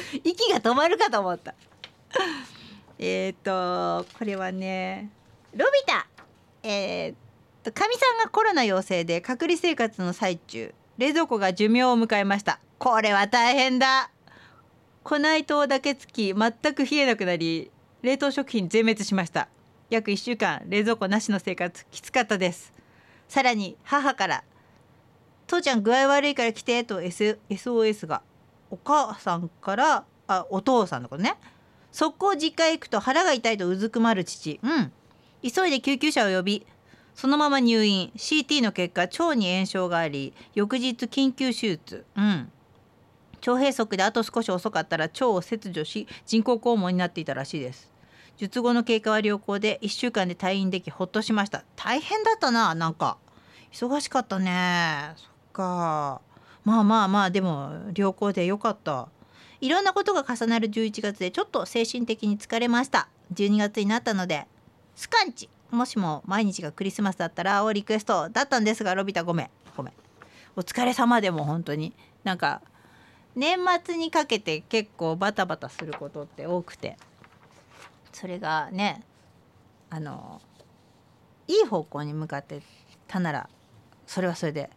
[0.24, 1.54] 息が止まるかと思った。
[2.98, 5.10] えっとこれはね
[5.54, 6.08] ロビタ
[6.62, 7.16] えー、っ
[7.62, 12.58] とかみさんがコロナ陽性で隔離生活の最中冷蔵庫が寿命を迎えました。
[12.78, 14.10] これは大変だ。
[15.04, 17.70] 粉糸だけつき全く冷えなくなり
[18.02, 19.48] 冷凍食品全滅しました。
[19.90, 22.72] 約1週間冷蔵庫なしの生活きつかったです。
[23.28, 24.44] さらに母から
[25.46, 28.22] 「父ちゃん具合悪いから来て」と、SOS が。
[28.70, 31.36] お母さんからあお父さんのことね。
[31.90, 34.60] 速攻実家へ行くと腹が痛いとうずくまる父。
[34.62, 34.92] うん。
[35.42, 36.66] 急いで救急車を呼び
[37.14, 38.12] そのまま入院。
[38.16, 42.04] CT の結果腸に炎症があり翌日緊急手術。
[42.16, 42.52] うん。
[43.40, 47.90] 腸閉塞であと少し遅かったら腸を切除し人工肛門になっていたらしいです。
[48.36, 51.64] 術後の経過は良好で1週間で退院できほっとしました。
[51.74, 53.18] 大変だったななんか。
[53.72, 55.12] 忙しかったね。
[55.16, 56.20] そっか。
[56.68, 59.08] まあまあまあでも良好でよかった。
[59.62, 63.08] いろんなことが重なる11月でちょっと精神的に疲れました。
[63.32, 64.46] 12月になったので
[64.94, 65.48] スカンチ。
[65.70, 69.50] もしも毎日がクリスマスだったらをリクエストだったんですがロビタごめん。
[69.78, 69.94] ごめん。
[70.56, 71.94] お疲れ様でも本当に。
[72.22, 72.60] なんか
[73.34, 76.98] 年末にかけて結構バタバタすることって多くて。
[78.12, 79.02] それがね
[79.88, 80.42] あの
[81.46, 82.60] いい方向に向かって
[83.06, 83.48] たなら
[84.06, 84.68] それはそれで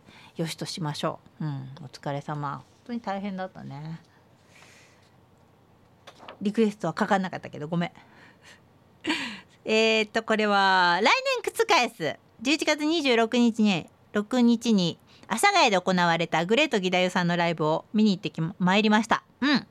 [0.42, 1.46] よしとしましょう。
[1.46, 2.56] うん、お疲れ様。
[2.58, 4.02] 本当に大変だったね。
[6.42, 7.92] リクエストは書かんなかったけどごめん。
[9.66, 11.12] えっとこれは来
[11.44, 12.20] 年覆す。
[12.42, 19.24] 11月26日に6日に阿佐ヶ谷で行われたグレート義太夫さんのライブを見に行ってきまいりました。
[19.42, 19.68] うん。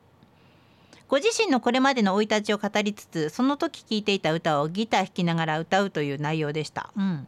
[1.08, 6.92] ご自身のこれまでの生い立ちを語りつつその時聴いていた歌をギター弾きながら歌うという内容でした。
[6.96, 7.26] うん。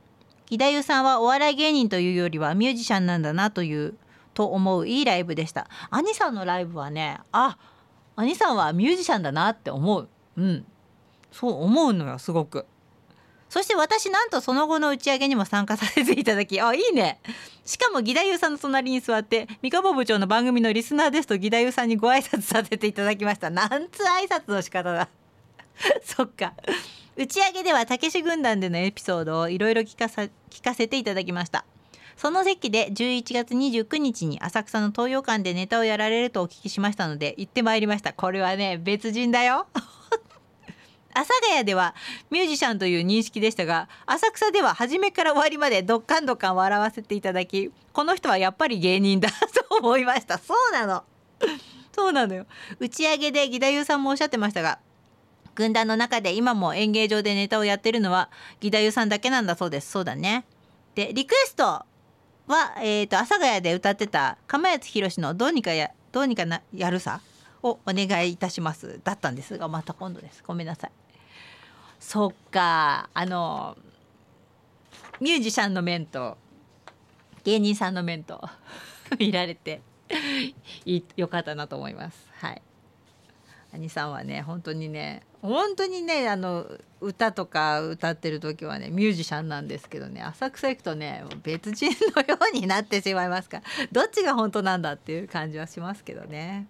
[0.52, 3.94] 義太夫さんはお笑い芸人というよりはミュージシャンなんだなという
[4.34, 7.56] と思ういいライブでした兄さんのライブはねあ
[8.16, 10.08] 兄さんはミュージシャンだなって思う。
[10.36, 10.64] うん。
[11.30, 12.66] そう思うのよすごく。
[13.48, 17.20] そして私なんとその後の打ち上げにも参加させていただきあいいね。
[17.64, 23.50] しかも義太夫さんの隣に座って三河部長の番組のリスナーですと義太夫さんにご挨拶させていただきました。
[23.50, 25.08] なんつ挨拶の仕方だ。
[26.04, 26.54] そっか。
[27.14, 31.66] 打ち上げではたけし軍団でのエピソードをいろいろ聞かさ聞かせていただきました。
[32.16, 38.12] その席で11月29日に浅草の東洋館でネタをやられるとお聞きしましたので行ってまいりました。
[38.12, 39.66] これはね別人だよ。
[41.14, 41.94] 阿佐ヶ谷では
[42.30, 49.28] ミュージシャンという認識でしたが浅草では初めから終わりまでどっかんどっかん笑わせていただきこの人はやっぱり芸人だ。
[49.68, 50.38] と思いました。
[50.38, 51.04] そうなの。
[51.94, 52.46] そうなのよ。
[52.78, 54.78] 打ち上げで義太夫さんもおっしゃってましたが
[55.54, 60.44] 軍団の中で今も演芸場でネタをやってるのは義太夫さんだけなんだそうですそうだね。
[60.94, 61.86] でリクエストは、
[62.78, 67.20] えーと、阿佐ヶ谷で歌ってた釜谷宏の「どうにかやどうにかなやるさ」
[67.62, 70.42] をお願いいたしますだったんですがまた今度です。
[70.46, 70.90] ごめんなさい。
[72.00, 73.76] そっかあの
[75.20, 76.36] ミュージシャンの面と
[77.44, 78.40] 芸人さんの面と
[79.18, 79.80] 見られて
[81.16, 82.28] よかったなと思います。
[82.40, 82.62] はい。
[83.72, 86.66] 兄さんはね本当にね本当にねあの
[87.00, 96.66] 歌とか歌ってる時はねミュージシャンなんですけどね浅草行くとね別人のようになってしまいますからどっちが本当なんだっていう感じはしますけどね。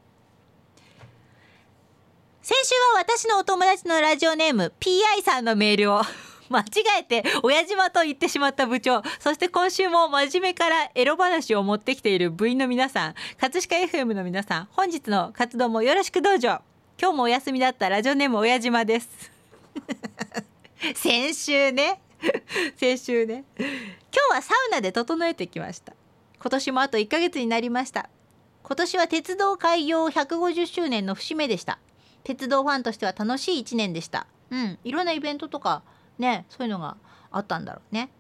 [2.41, 6.03] 先週は私のお友達のラジオネーム PI さんのメールを
[6.51, 6.65] 間違
[7.01, 16.63] えて親島と言ってしまった部長そして今週も真面目からエロ話を持ってきている部員の皆さん葛飾 FM の皆さん本日の活動もよろしくどうぞ
[17.03, 19.33] 今日もお休みだったラジオネーム親島です。
[20.95, 22.01] 先週ね。
[22.79, 23.43] 先週ね。
[23.59, 23.67] 今
[24.31, 25.95] 日はサウナで整えてきました。
[26.41, 28.09] 今年もあと1ヶ月になりました。
[28.63, 31.81] 今年は鉄道開業150周年の節目でした。
[32.23, 34.29] 鉄道ファンとしては楽しい1年でした。
[34.53, 34.79] うん。
[34.85, 35.83] いろんなイベントとか
[36.21, 36.97] ねそういうのが
[37.33, 38.11] あったんだろうね。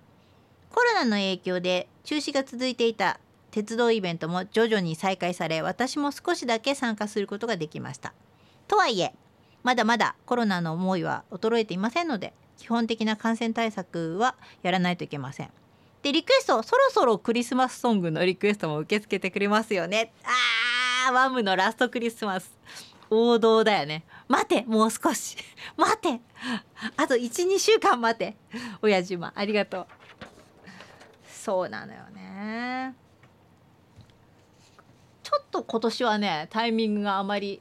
[0.72, 3.20] コロナの影響で中止が続いていた
[3.52, 8.12] 鉄道イベントも徐々に再開され私も少しだけ参加することができました。
[8.72, 9.12] とはいえ
[9.62, 15.50] まだまだコロナの思いは衰えていませんので基本的な感染対策はやらないといけません。
[16.02, 20.14] でリクエストそろそろクリスマスソングのリクエストも受け付けてくれますよね。
[20.24, 22.50] あーワムのラストクリスマス。
[23.10, 24.04] 王道だよね。
[24.26, 25.36] 待てもう少し。
[25.76, 26.20] 待て。
[26.96, 28.36] あと12週間待て。
[28.80, 29.86] 親島ありがとう。
[31.26, 32.94] そうなのよね。
[35.22, 37.60] ちょっと今年はねタイミングがあまり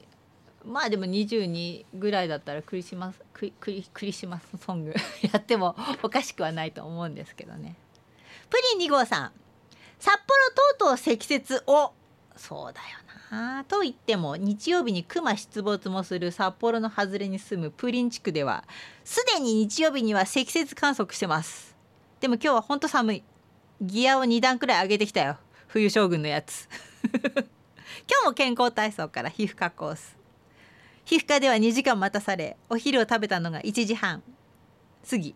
[0.65, 7.75] まあでも22ぐらいだったらクリスマスクリクリクリスマスソング やってもおかしくはないと思うんですけどね。
[8.49, 9.31] プリン2号さん
[9.99, 10.27] 札幌
[10.77, 11.93] とうとう積雪を
[12.35, 12.97] そうだよ
[13.33, 18.65] あと言っても日曜日に熊出没もする札幌の外れに住むプリン地区では
[19.05, 21.73] すでに日曜日には積雪観測してます。
[22.19, 23.23] でも今日はほんと寒い。
[23.81, 25.37] ギアを2段くらい上げてきたよ。
[25.67, 26.67] 冬将軍のやつ。
[27.13, 30.20] 今日も健康体操から皮膚科コース
[31.11, 34.23] 皮膚科では2時間待たされお昼を食べたのが1時半。
[35.09, 35.35] 過ぎ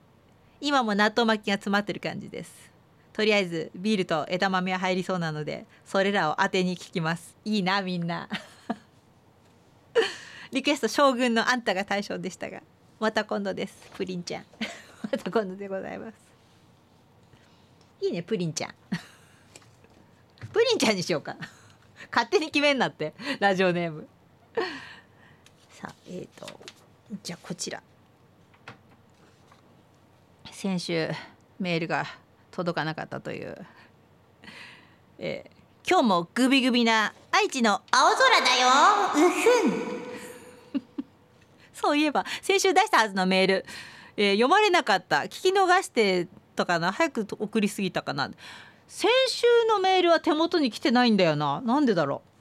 [0.62, 2.72] 今も納豆巻きが詰まってる感じです。
[3.12, 7.36] とりあえずビールと枝豆は入りそうなのでそれらを当てに聞きます。
[7.44, 8.30] いいなみんな。
[10.54, 12.62] リクエスト将軍のあんたが対象でしたが
[13.02, 13.76] また今度です。
[13.96, 14.46] プリンちゃん。
[15.12, 16.16] また今度でございます。
[18.00, 18.74] いいねプリンちゃん。
[20.54, 21.36] プリンちゃんにしようか。
[22.12, 23.14] 勝手に決めんなって。
[23.42, 24.08] ラジオネーム。
[25.76, 26.48] さあえっ、ー、と
[27.22, 27.84] じゃあこちら。
[30.52, 31.10] 先週
[31.60, 32.06] メールが
[32.52, 33.58] 届かなかったという、
[35.20, 38.70] えー、今日もグビグビな愛知の青空だよ。
[39.16, 39.30] う
[40.72, 40.82] ふん。
[41.76, 43.66] そういえば先週出したはずのメール、
[44.16, 45.24] えー、読まれなかった。
[45.24, 46.94] 聞き逃してとかな。
[46.94, 48.32] 早く送りすぎたかな。
[48.88, 51.60] 先週のメールは手元に来てないんだよな。
[51.60, 52.35] なんでだろう。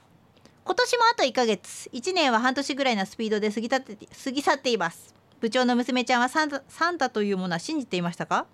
[0.65, 1.89] 今年もあと1ヶ月。
[1.93, 5.13] 1年は半年ぐらいのスピードで過ぎ去って過ぎ去っています。
[5.39, 8.47] 部長の娘ちゃんはサンタサンタというものは信じていましたか？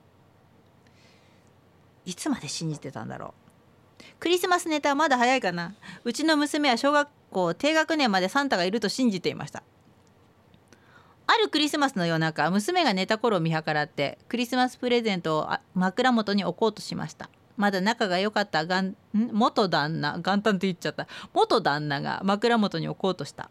[2.06, 3.34] いつまで信じてたんだろ
[4.00, 4.04] う。
[4.20, 5.74] クリスマスネタはまだ早いかな。
[6.04, 9.64] うちの娘は小学校低学年までサンタがいると信じていました。
[11.28, 17.30] あるクリスマスの夜中娘が寝た頃を見計らってクリスマスプレゼントを枕元に置こうとしました。
[17.58, 21.08] まだ仲が良かったがん元旦那元旦って言っちゃった。
[21.34, 23.50] 元旦那が枕元に置こうとした。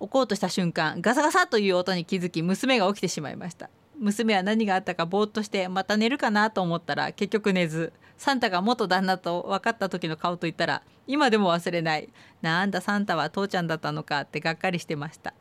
[0.00, 3.68] 置こうとした瞬間ガサガサという音に気づき娘が起きてしまいました。
[3.98, 12.08] 娘は何があったかぼーっとしてまた寝るかなと思ったら結局寝ずサンタが元旦那と分かった時の顔と言ったら今でも忘れない。
[12.40, 15.34] なんだサンタは父ちゃんだったのかってがっかりしてました。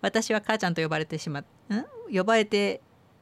[0.00, 1.44] 私は母ちゃんと呼ばれてしまん？
[2.10, 2.80] 呼ばれて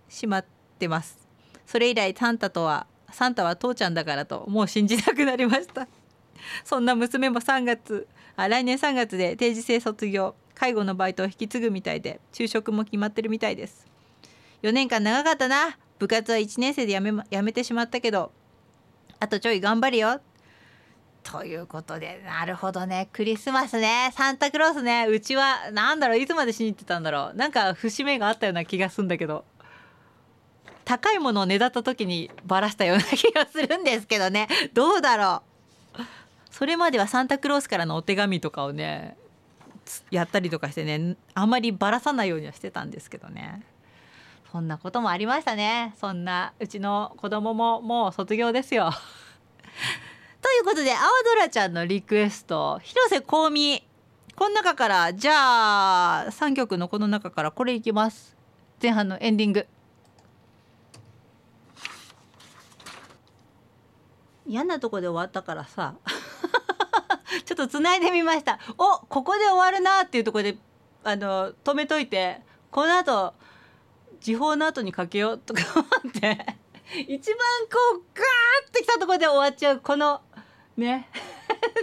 [0.08, 0.44] しまっ
[0.78, 1.18] てます。
[1.66, 5.87] それ以来サンタとはサンタは父ちゃんだからともう信じなくなりました。
[6.64, 13.87] そんな娘も3月あ来年3月で定時制卒業介護のバイトを引き継ぐみたいで就職も決まってるみたいです。
[14.62, 15.79] 4年間長かったな。
[15.98, 18.33] 部活は1年生で辞め辞めてしまったけど
[19.20, 20.20] あとちょい頑張るよ。
[21.22, 23.09] ということでなるほどね。
[23.12, 24.11] クリスマスね。
[24.12, 25.07] サンタクロースね。
[25.09, 26.18] うちは何だろう。
[26.18, 27.37] いつまで信じてたんだろう。
[27.37, 29.44] なんか節目があったような気がすんだけど。
[30.84, 34.48] 高いものをねだった時にばらしたような気がするんですけどね。
[34.74, 35.42] どうだろ
[35.98, 36.02] う。
[36.50, 39.16] それまではサンタクロースからのお手紙とかをね
[40.10, 43.62] やったりとかしてねあんまりばらさないようにはしてたんですけどね。
[44.50, 45.94] そんなこともありましたね。
[45.98, 48.90] そんなうちの子供ももう卒業ですよ。
[50.42, 50.98] ということで青
[51.36, 53.82] 空ちゃんのリクエスト広瀬香美。
[54.36, 58.36] この中からじゃあ3曲のこの中からこれいきます。
[58.82, 59.66] 前半のエンディング。
[64.46, 65.94] 嫌なとこで終わったからさ。
[67.44, 68.59] ちょっとつないでみました。
[68.78, 70.57] おここで終わるなっていうとこで
[71.05, 72.40] あの止めといて。
[72.70, 73.35] この後
[74.20, 76.57] 時報の後にかけようとか思って。
[77.09, 77.38] 一番
[77.70, 79.81] こうガーってきたとこで終わっちゃう。
[79.81, 80.22] この
[80.76, 81.09] ね。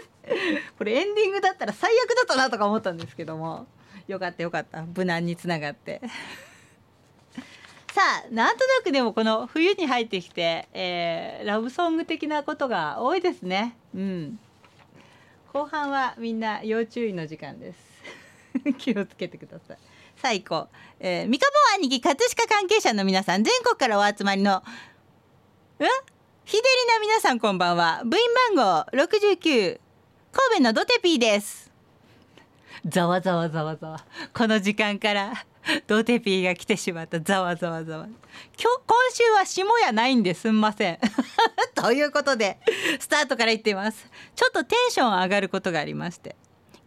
[0.77, 3.67] これエンディングだったら最悪だったなとか思ったんですけども。
[4.07, 4.81] よかったよかった。
[4.81, 6.01] 無難につながって。
[7.93, 13.75] さあなんとなくでもこの冬に入ってきて、えー、ラブソング的なことが多いですね。
[13.95, 14.39] うん。
[15.51, 17.79] 後半はみんな要注意の時間です。
[18.77, 19.77] 気をつけてください。
[20.17, 24.61] さあ行こう、えー、三河兄貴葛飾関係者の皆さん全国からお集まりの
[25.79, 25.87] うん？
[26.45, 28.01] 日照りな皆さんこんばんは。
[28.05, 28.23] 部員
[28.55, 29.79] 番号69
[30.31, 31.71] 神戸のドテピーです。
[32.85, 34.05] ざわざわざわざわ。
[34.33, 35.33] この時間から
[35.87, 37.19] ドテピーが来てしまった。
[37.19, 38.05] ざわざわざわ。
[38.05, 40.99] 今日今週は霜やないんですんません。
[41.75, 42.59] ということで
[42.99, 44.09] スタートから言っています。
[44.35, 46.35] ちょっとテンション上がることがありまして。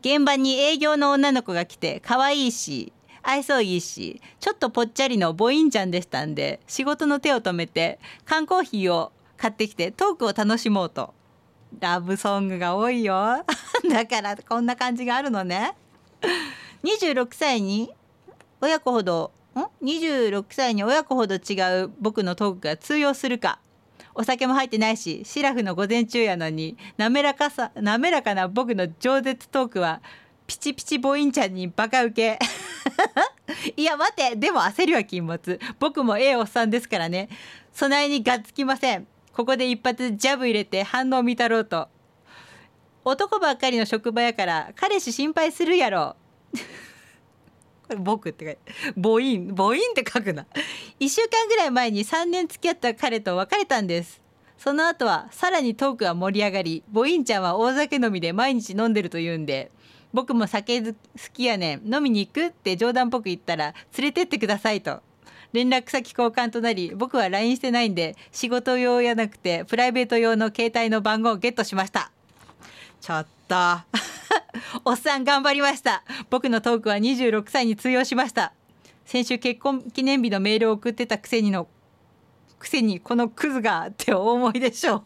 [0.01, 2.93] 現場に営業の女の子が来て可愛いし
[3.23, 11.15] 愛想いいしちょっとぽっちゃりのボインちゃんでしたんで仕事の手を止めて缶コーヒーを買ってきてトークを楽しもうと。
[11.79, 13.47] ラブソングが多いよ。
[13.89, 15.75] だからこんな感じがあるのね。
[16.85, 17.91] 26歳に
[18.63, 19.33] 親子ほど
[19.83, 23.59] ん？26歳に親子ほど違う僕のトークが通用するか。
[24.15, 30.03] お酒も入ってないしシラフの午前中やのに滑らかさ滑らかな僕の饒舌トークは
[30.47, 32.39] ピチピチボインちゃんにバカウケ
[33.77, 34.37] いや待て。
[34.37, 35.59] でも焦りは禁物。
[35.81, 37.29] 僕もええおっさんですからね。
[37.73, 39.09] 備えにがっつきません。
[39.33, 41.89] ここで一発ジャブ入れて反応見たろうと。
[43.05, 46.15] 男ばっかりの職場やから彼氏心配するやろ。
[48.01, 48.61] 僕って書いて
[49.01, 50.47] 母音母音って書くな。
[51.01, 54.21] 1週間ぐらい前に3年付き合った彼と別れたんです。
[54.59, 59.73] その後はさらにトークは盛り上がり母音ちゃんは大酒飲みで毎日飲んでると言うんで
[60.13, 60.95] 僕も酒好
[61.33, 65.01] きやねん飲みに行くって冗談っぽく言ったら連れてってくださいと。
[65.53, 72.11] 連絡先交換となり僕は LINE してないんで仕事用やなくてプライベート用の携帯の番号をゲットしました。
[73.01, 73.55] ちょっと。
[74.85, 76.03] おっさん頑張りました。
[76.31, 78.53] 僕のトークは26歳に通用しました。
[79.05, 81.69] 先週結婚記念日のメールを送ってたくせにの
[82.59, 85.03] くせにこのクズがってお思いでしょう。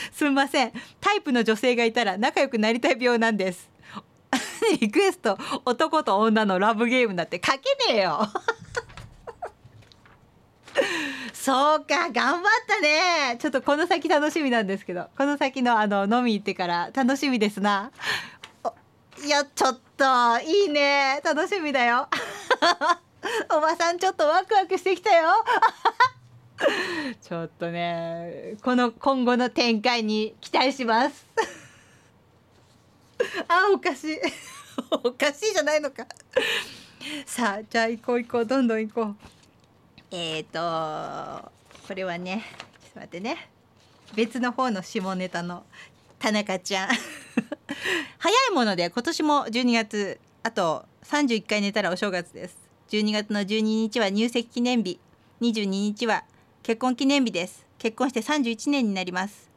[0.12, 0.72] すんません。
[1.00, 3.70] タイプの女性がいたら仲良くなりたい病なんです。
[4.80, 8.28] リクエスト男と女のラブゲームだって書けねえよ。
[11.40, 13.38] そうか頑張ったね。
[13.38, 15.06] ちょっとこの先楽しみなんですけど。
[15.16, 17.90] この先のあの飲み行ってから楽しみですな。
[19.24, 20.04] いやちょっと
[20.44, 21.18] いいね。
[21.24, 22.08] 楽しみだよ。
[23.56, 25.30] おばさんちょっとワクワクしてきたよ。
[27.22, 31.26] ちょっとねこの今後の展開に期待します。
[33.48, 34.18] あおかしい。
[34.92, 36.06] おかしいじゃないのか。
[37.24, 38.44] さあじゃあ行こう行こう。
[38.44, 39.39] どんどん行こう。
[40.10, 41.50] えっ、ー、と
[41.86, 42.44] これはね
[42.82, 43.48] ちょっと待ってね。
[44.14, 45.64] 別の方の下ネタの
[46.18, 46.88] 田中ちゃん。
[48.18, 52.56] 早いもので今年も12月あと31回寝たらお正月です。
[52.90, 54.98] 12月の12日は入籍記念日。
[55.40, 56.24] 22日は
[56.62, 57.64] 結婚記念日です。
[57.78, 59.48] 結婚して31年になります。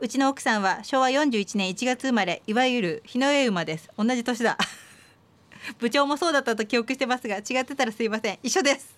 [0.00, 3.90] うちの奥さんは昭和41年1月生まれいわゆる日の上馬です。
[3.96, 4.58] 同じ年だ。
[5.78, 8.38] 部長もそうだったと記憶してますが違ってたらすいません。
[8.42, 8.93] 一緒です。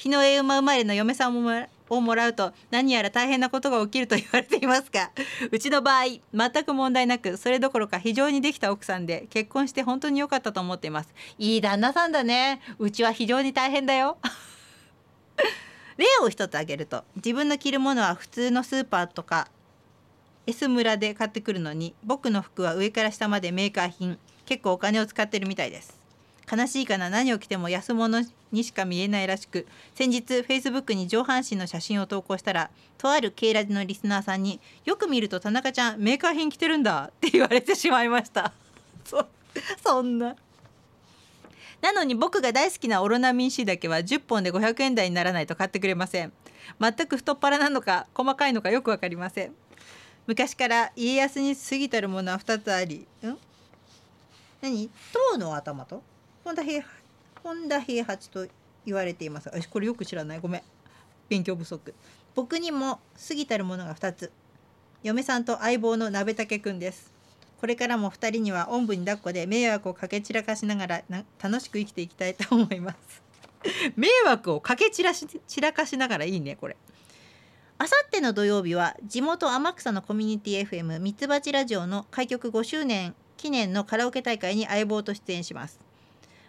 [0.00, 5.10] 日の上馬生まれの嫁さんもをもらうと何やら大変なことが起きると言われていますが
[5.52, 11.12] うちの場合全く問題なくそれどころか非常にできた奥さんで結婚して本当に良かったと思っています。
[11.38, 12.62] いい旦那さんだね。
[12.78, 14.16] うちは非常に大変だよ。
[15.98, 19.48] 例を一つ挙げると自分の着るものは普通のスーパーとか
[20.46, 25.99] S 村で買ってくるのに僕の服は上から下までメーカー品結構お金を使ってるみたいです。
[26.50, 38.52] 悲しいかな何を着ても安物にしか見えないらしく先日 Facebook に上半身の写真を投稿したらとある K ラジのリスナーさんに「よく見ると田中ちゃんメーカー品着てるんだ」って言われてしまいました。
[39.04, 39.26] そ
[39.82, 40.34] そんな。
[41.80, 46.32] なのに僕が大好きなオロナミン C だけは10本で500円台にならないと買ってくれません。
[46.78, 49.54] 全く太っ腹なのか細かいのかよく分かりません。
[50.26, 53.38] 昔から家康に過ぎたるものは2つありん？
[54.60, 54.90] 何？
[55.32, 56.02] 塔の頭と？
[56.44, 56.84] 本田平
[57.42, 58.46] 本田平八と
[58.86, 59.48] 言われています。
[59.48, 60.40] 私これよく知らない。
[60.40, 60.62] ごめん。
[61.28, 61.94] 勉強不足。
[62.34, 64.32] 僕にも過ぎたるものが2つ。
[65.02, 67.12] 嫁さんと相棒の鍋竹くんです。
[67.60, 71.02] これからも2人にはおんぶに抱っこで迷惑をかけ散らかしながら
[71.42, 73.22] 楽しく生きていきたいと思います。
[73.96, 76.76] 迷惑をかけ散らし散らかしながらいいねこれ。
[77.76, 85.89] あさっての土曜日は地元天草のコミュニティ FM ミツバチラジオの開局5周年記念のカラオケ大会に相棒と出演します。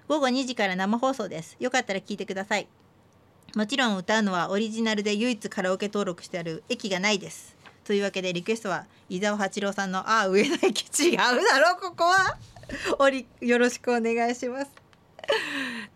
[0.08, 1.56] 午後2時から生放送です。
[1.60, 2.68] よかったら聞いてください。
[3.56, 7.56] もちろん歌うのはオリジナルで唯一カラオケ登録してある駅がないです。
[7.84, 11.26] というわけでリクエストは伊沢八郎さんの「ああ上野駅違うだ
[11.60, 12.38] ろここは」
[13.00, 14.72] おりよろしくお願いします。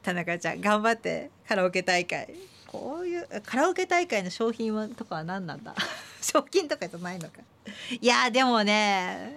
[0.02, 2.34] 田中ちゃん頑張ってカラオケ大会。
[2.68, 5.74] こういうカラオケ大会の商品はとかは何なんだ？
[6.22, 7.40] 賞金とかじゃないのか。
[8.02, 9.34] いやでもね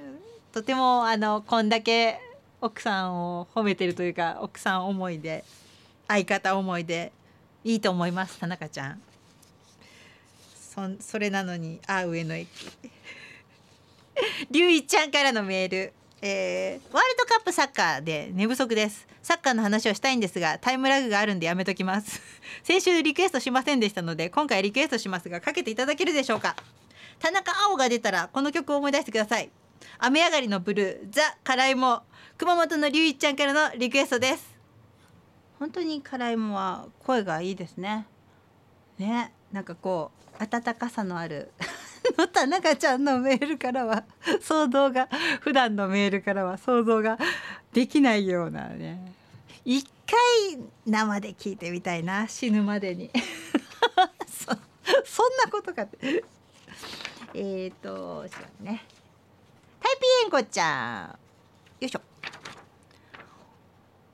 [0.52, 2.18] とてもあのこんだけ
[2.60, 5.44] 奥さんを褒めてるというか奥さん思いで
[6.08, 7.12] 相方思いで
[7.64, 9.02] いいと思います田中ちゃん。
[10.74, 12.48] そそれなのにあ上野駅。
[14.50, 15.92] 龍一ちゃんからのメール。
[16.20, 19.06] えー、ワールドカップサッカーで寝不足です。
[19.22, 22.20] サッカーの話をしたいんですがタイムラグがあるんでやめときます。
[22.64, 26.56] 先週リクエストしませんでしたので今回リクエストしますがかけていただけるでしょうか。
[27.20, 29.50] 田中碧が出たらこの曲を思い出してください。
[29.98, 32.02] 雨上がりのブルーザ・辛いも。
[32.38, 34.56] 熊本の龍一ちゃんからのリクエストです。
[35.58, 38.06] 本当に辛いもは声がいいですね。
[38.96, 41.50] ねなんかこう温かさのある。
[42.16, 44.04] の田中ちゃんのメールからは
[44.40, 45.08] 想像が
[45.40, 47.18] 普段のメールからは想像が
[47.72, 49.12] できないようなね。
[49.64, 53.10] 一回生で聞いてみたいな死ぬまでに。
[54.30, 54.46] そ
[55.04, 56.22] そんなことかって。
[57.34, 58.24] えっ、ー、と
[58.60, 58.84] ね。
[59.80, 61.08] タイピーエンコちゃん。
[61.10, 61.16] よ
[61.80, 62.07] いしょ。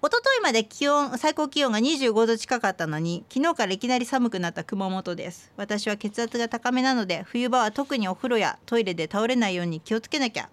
[0.05, 5.51] 一昨日まで気温最高気温が25度近かったのに昨日からいきなり寒くなった熊本です。
[5.57, 10.51] 私は血圧が高めなので冬場は特にお風呂やトイレで倒れないように気をつけなきゃ。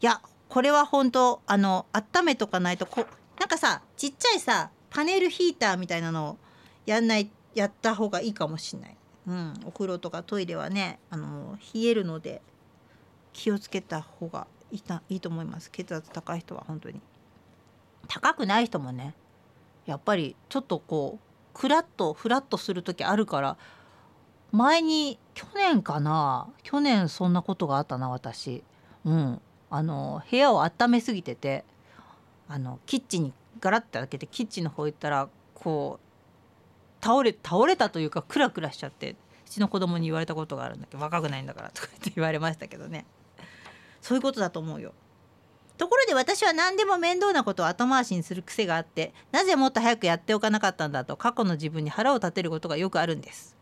[0.00, 3.04] いやこれは本当あの温めとかないとこ
[3.38, 6.38] なんかさちっちゃいさパネルヒーターみたいなのを
[6.86, 12.40] やんないやった方がいいかもしんない、うん、お風呂とかトイレはねあの冷えるので
[13.34, 15.70] 気をつけた方がいいいいと思います。
[15.70, 17.02] 血圧高い人は本当に。
[18.06, 19.14] 高くない人もね
[19.86, 23.56] やっぱりちょっとこうクラッとフラッとする時あるから
[24.52, 28.62] 前に去年かな去年そんなことがあったな私。
[29.04, 29.40] うん。
[29.68, 31.64] あの部屋を温めすぎてて
[32.48, 39.16] あのキッチンにガラッて開けてキッチンの方行ったらこう倒れ倒れたというかクラクラしちゃってう
[39.50, 43.06] ちの子供に言われたことがあるんだけど若くないんだからとかって言われましたけどね。
[44.00, 44.92] そういうことだと思うよ。
[45.78, 53.54] ところで私は何でも面倒なことを後回しにする癖があってなぜもっと早くやっておかなかったんだと過去の自分に腹を立てることがよくあるんです。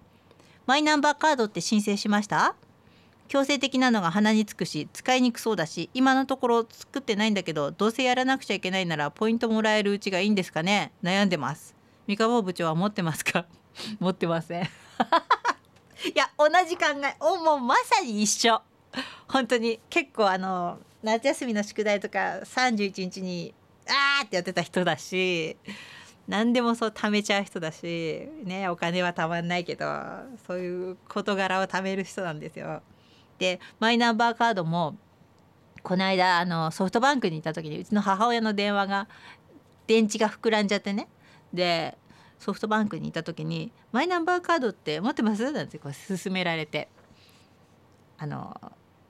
[0.66, 2.54] マイナンバーカードって申請しました？
[3.28, 10.92] 強制的なのが鼻につくし使いにくそうだし今のところ作ってないんだけどどうせやらなくちゃいけないならポイントもらえるうちがいいんですかね？
[11.02, 11.74] 悩んでます。
[12.06, 13.46] 三河部長は持ってますか？
[13.98, 14.62] 持ってません。
[14.64, 14.68] い
[16.14, 17.16] や同じ考え。
[17.20, 18.60] おもうまさに一緒。
[19.28, 23.54] 本当に結構あの夏休みの宿題とか31日に
[23.86, 25.56] あーってやってた人だし
[26.26, 29.86] 何でもそう貯めちゃう人だしねお金はたまんないけど
[30.46, 32.82] そういう事柄を貯める人なんですよ。
[33.38, 34.96] でマイナンバーカードも
[35.82, 39.06] この間あのソフトバンクにいた時にうちの母親の電話が
[39.86, 41.08] 電池が膨らんじゃってね
[41.52, 41.98] で
[42.38, 46.88] ソフトバンクにいた時に「マイナンバーカードって持ってます?」なんてこう勧められて
[48.16, 48.58] あの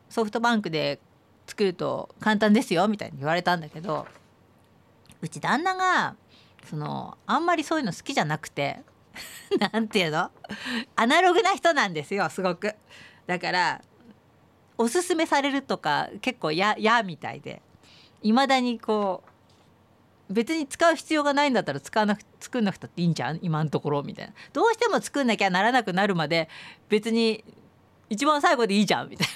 [0.09, 0.99] ソフトバンクで
[1.47, 4.07] 作ると簡単ですよみたいに言われたんだけど
[5.21, 6.17] うち旦那が
[6.69, 8.81] そのあんまりそういうの好きじゃなくて
[9.73, 10.31] なんていうの？
[10.97, 12.75] アナログな人なんですよすごく。
[13.27, 13.83] だから
[14.77, 17.63] おすすめされるとか結構ややみたいで
[18.23, 19.23] いまだにこ
[20.29, 23.39] う別に使う必要がないんだったら使わなく作んなくたっていいんじゃん？
[23.43, 24.33] 今のところみたいな。
[24.53, 26.49] どうしても作んなきゃならなくなるまで
[26.89, 27.45] 別に
[28.11, 29.11] 一番最後でいいじゃん？
[29.11, 29.33] みたいな。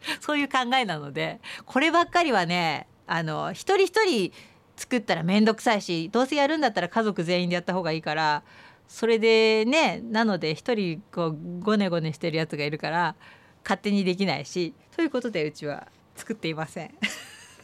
[0.20, 4.32] そういう考えなのでこればっかりはねあの一人一人
[4.76, 8.42] 作ったら面倒くさいしどうせやるんだったら家族全員でやった方がいいから
[8.86, 13.16] それでねなので一人こうゴネゴネしてるやつがいるから
[13.64, 16.94] 勝手にできないしということでうちは作っていません。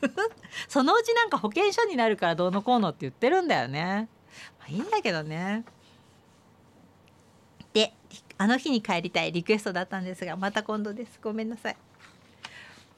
[0.68, 4.08] そのうちなんか保険証になるからどうのこうのって言ってるんだよね、
[4.58, 5.64] まあ、いいんだけどね。
[7.72, 7.92] で
[8.36, 11.18] あの日に帰りたいリクエストだったんですがまた今度です。
[11.22, 11.76] ごめんなさい。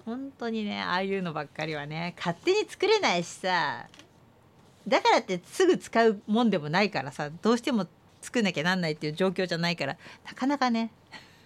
[0.07, 3.89] 本当にねああいうのばっかりはね勝手に作れないしさ
[4.87, 7.89] だからってすぐ使うもんでもないからさどうしても
[8.23, 10.93] 作んなきゃなんないっていう状況じゃないからなかなかね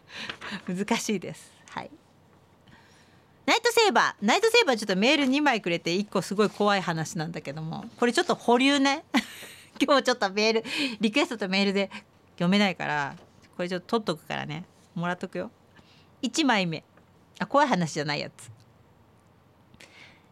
[0.68, 1.52] 難しいです。
[1.70, 1.90] はい。
[3.46, 9.04] ナイトセーバーナイトセーバーちょっとメール2枚くれて1個すごい怖い話なんだけどもこれちょっと保留ね。
[9.80, 10.64] 今日ちょっとメール
[11.00, 11.90] リクエストとメールで
[12.34, 13.16] 読めないから
[13.56, 15.50] これちょっと取っとくからねもらっとくよ。
[16.22, 16.84] 1枚目。
[17.40, 18.50] あ怖い話じゃないやつ。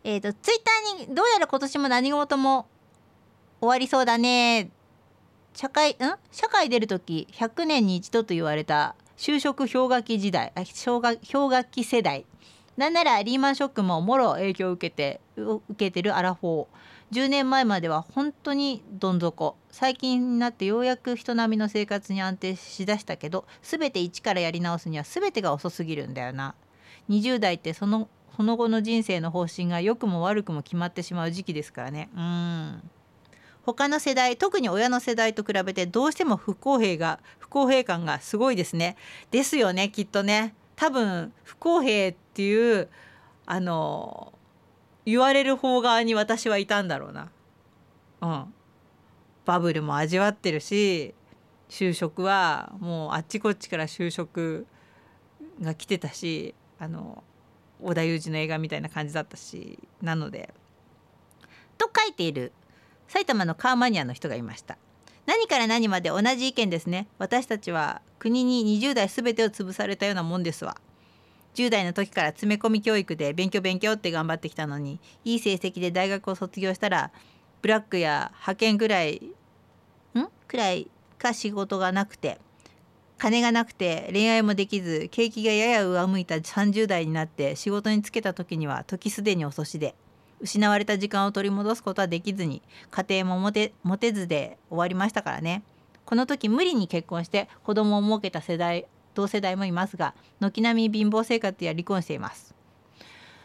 [0.04, 2.68] えっ、ー、とツイッターにどうやら今年も何事も
[3.60, 4.70] 終わりそうだね。
[5.54, 5.96] 社会ん？
[6.30, 12.26] 社会出る時100年に一度と言われた就職氷河期時代あ氷河氷河期世代。
[12.76, 16.66] なんならリーマンショックももろ影響を受けて受けてるアラフォー。
[17.10, 19.56] 10年前までは本当にどん底。
[19.70, 26.54] 最近になってようやく人並みの生活に安定しだしたけど全て一からやり直すには全てが遅すぎるんだよな。
[27.08, 32.08] 20代ってそのその後の人生の方針が良くも悪くも決まってしまう時期ですからね。
[32.14, 32.90] うん。
[33.62, 38.96] 他の世代特に親の世代と比べてどうしても不公平が不公平感がすごいですね。
[39.30, 40.54] ですよねきっとね。
[40.76, 42.88] 多分不公平っていう
[43.44, 44.32] あの
[45.04, 47.30] 言われる方側に私はいたんだろうな。
[48.20, 48.54] うん。
[49.44, 51.14] バブルも味わってるし
[51.68, 54.66] 就職はもうあっちこっちから就職
[55.60, 57.22] が来てたしあの
[57.80, 60.52] 織田裕二の映画みたいな感じだったしなので。
[61.78, 62.52] と書いている
[63.06, 64.76] 埼玉のカーマニアの人がいました。
[65.26, 67.06] 何から何まで同じ意見ですね。
[67.18, 70.76] 私たちは国に20代全てを潰されたようなもんですわ。
[71.54, 77.10] 10代の時から詰め込み教育で勉強勉強って頑張ってきたのにいい成績で大学を卒業したら
[77.62, 79.22] ブラックや派遣ぐらい
[80.14, 80.28] ん？
[80.46, 82.38] くらいか仕事がなくて
[83.18, 89.94] 金がなくて恋愛もできず景気がやや上向いた30代になって仕事に就けた時には時すでに遅しで
[90.40, 95.62] 失われた時間を取り戻すことはできずに家庭も持て持てずで終わりましたからね。
[96.04, 102.54] この時無理に結婚して子供を設けた世代同世代もいますが軒並み貧乏生活や離婚しています。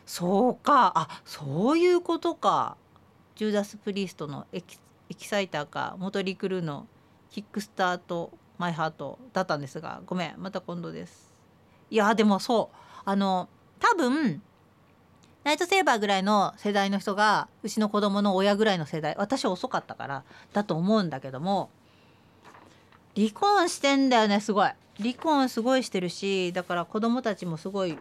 [0.06, 0.94] そうか。
[0.96, 2.78] あそういうことか。
[3.36, 4.78] ジューダス・プリストのエキ
[5.10, 6.86] エキサイターか元リクルーの
[7.32, 11.32] キックスタートマイハートだったんですがごめんまた今度です。
[11.90, 13.50] いやでもそうあの
[13.80, 14.42] 多分
[15.44, 20.24] ナイトセーバーぐらいの世代の人がうちの子供の親ぐらいの世代私遅かったから
[20.54, 21.70] だと思うんだけども
[23.16, 24.70] 離婚してんだよねすごい。
[24.98, 27.98] 離婚すごいしてるしだから子供たちもすごい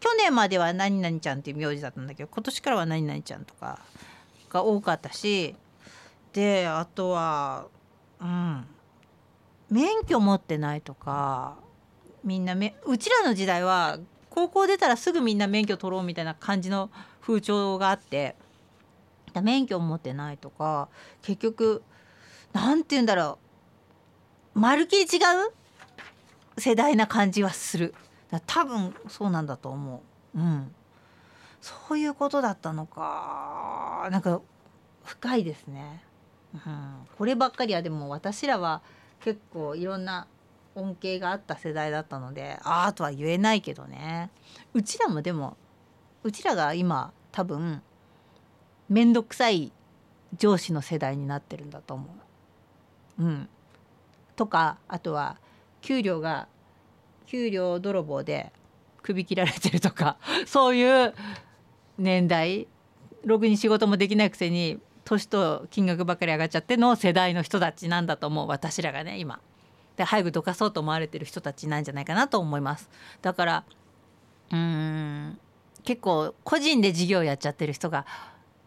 [0.00, 3.80] 去年までは何々ちゃんっていう名字だったんだけど今年からは何々ちゃんとか
[4.50, 5.56] が多かったし
[6.34, 7.66] であとは
[8.20, 8.66] うん。
[9.70, 11.56] 免許持ってないとか
[12.24, 13.98] みんなめうちらの時代は
[14.30, 16.90] 高校出たらすぐみんな免許取ろうみたいな感じの
[17.20, 18.36] 風潮があって
[19.42, 20.88] 免許持ってないとか
[21.22, 21.82] 結局
[22.52, 23.38] 何て言うんだろ
[24.54, 25.52] うまるっきり違う
[26.58, 27.94] 世代な感じはする。
[28.46, 30.02] 多分そうなんだと思
[30.34, 30.38] う。
[30.38, 30.74] うん。
[31.60, 34.08] そういうことだったのか。
[34.10, 34.40] なんか
[35.04, 36.02] 深いですね、
[36.54, 36.62] うん、
[37.16, 38.82] こればっかりはでも私らは
[39.20, 40.26] 結構いろんな
[40.74, 44.30] 恩恵があった世代だったのでああとは言えないけどね
[44.74, 45.56] うちらもでも
[46.22, 47.82] うちらが今多分
[48.88, 49.72] 面倒くさい
[50.36, 52.06] 上司の世代になってるんだと思
[53.18, 53.24] う。
[53.24, 53.48] うん、
[54.34, 55.38] とかあとは
[55.80, 56.48] 給料が
[57.26, 58.52] 給料泥棒で
[59.02, 61.14] 首切られてるとかそういう
[61.98, 62.66] 年代
[63.24, 69.40] ろくに仕事もできないくせに年と金額ばかり上がっちゃっての世代の人たちなんだと思う私らがね今。
[69.96, 72.90] で早くどかそうと思われてる人たちなんじゃないかなと思います。
[73.22, 73.64] だから
[74.52, 75.38] うん
[75.84, 78.04] 結構個人で事業やっちゃってる人が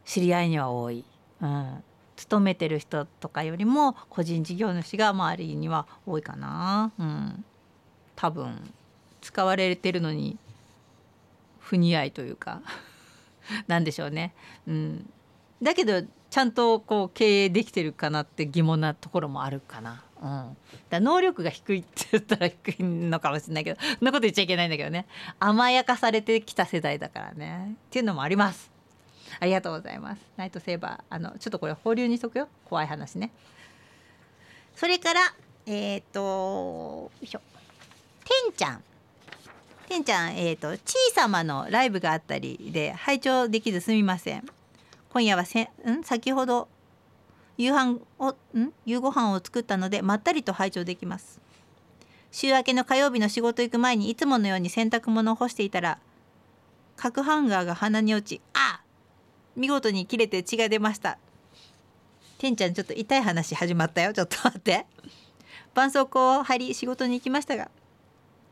[0.06, 1.04] 知り合いには多い。
[1.42, 1.84] うん
[2.16, 6.92] 勤めてる人とかよりも個人事業主が周りには多いかな。
[7.00, 7.46] うん、
[8.18, 8.74] 多分
[9.22, 10.38] 使われてるのに
[11.60, 12.62] 不似合いというか
[13.68, 14.34] なんでしょうね。
[14.68, 15.10] うん、
[15.62, 20.04] だけどちゃんとこう経営できてるかなって疑問なところもあるかな。
[20.22, 20.58] うん、
[20.90, 25.08] だ能力が低いって言ったら低いのかもしれないけどそんなこと言っちゃいけないんだけどね。
[25.40, 27.76] 甘やかされてきた世代だからね。
[27.88, 28.70] っていうのもあります。
[29.40, 30.22] ありがとうございます。
[30.38, 32.48] ナイトセーバーあのちょっとこれ保留にしとくよ。
[32.66, 33.32] 怖い話ね。
[34.76, 35.22] それから
[35.66, 37.42] えっ、ー、とよいしょ。
[38.26, 38.84] てんちゃん。
[39.88, 44.46] てんちゃんえっ、ー、とちいさまのライブがあったりで拝聴できずすみません。
[45.12, 45.70] 今夜はせん
[46.04, 46.68] 先ほど
[47.58, 48.72] 夕飯をん？
[48.86, 51.42] 夕ご飯を作ったのでまったりと拝聴できます。
[52.32, 55.98] 週明けの火曜日の仕事行く前にいつものように洗濯物を干していたら
[56.96, 58.82] 角ハンガーが鼻に落ちあ
[59.56, 61.18] 見事に切れて血が出ました。
[62.38, 64.14] てんちゃんちょっと痛い話始まったよ。
[64.14, 64.86] ちょっと待って。
[65.74, 67.70] 絆創膏を貼り仕事に行きましたが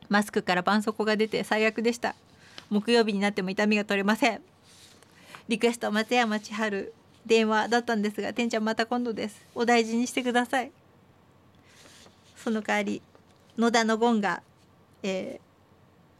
[0.10, 2.16] マスクから絆創膏が出て最悪でした。
[2.70, 4.42] 木曜日になっても痛みが取れません。
[5.48, 6.94] リクエスト松山千春
[7.26, 9.46] 電話だったんですがてんちゃんまた今度です。
[9.56, 10.72] お大事にしてください。
[12.36, 13.02] その代わり
[13.58, 14.42] 野田のゴンが、
[15.04, 15.40] え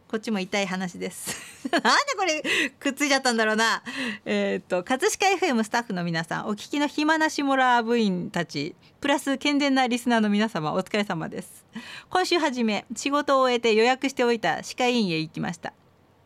[0.06, 1.48] ー、こっちも痛い話です。
[1.70, 2.42] なんでこれ
[2.78, 3.82] くっついちゃったんだろうな。
[4.24, 11.66] えー、っと葛飾 FM スタッフの皆さんお聞きの暇なしモラ部員たちプラス健全なリスナーの皆様お疲れ様です。
[12.08, 15.74] 今週初め仕事を終えて予約しておいた歯科医院へ行きました。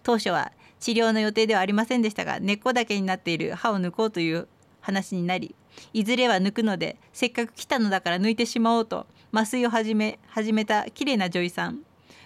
[0.05, 4.49] 当初は治療の予定ではありませんでしたが根っこだけになっている歯を抜こうという
[4.81, 5.55] 話になり
[5.93, 11.83] いずれは抜くのでせっかく来たのだから抜いてしまおうと麻酔を始め始めた綺麗な女医さん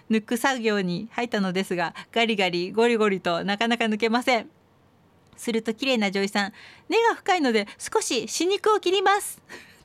[0.09, 4.49] 抜く作業に入ったのですがガリガリゴリゴリとなかなか抜けません。
[5.35, 6.53] すると綺麗な女医さん
[6.89, 9.39] 根が深いので少し死肉を切ります。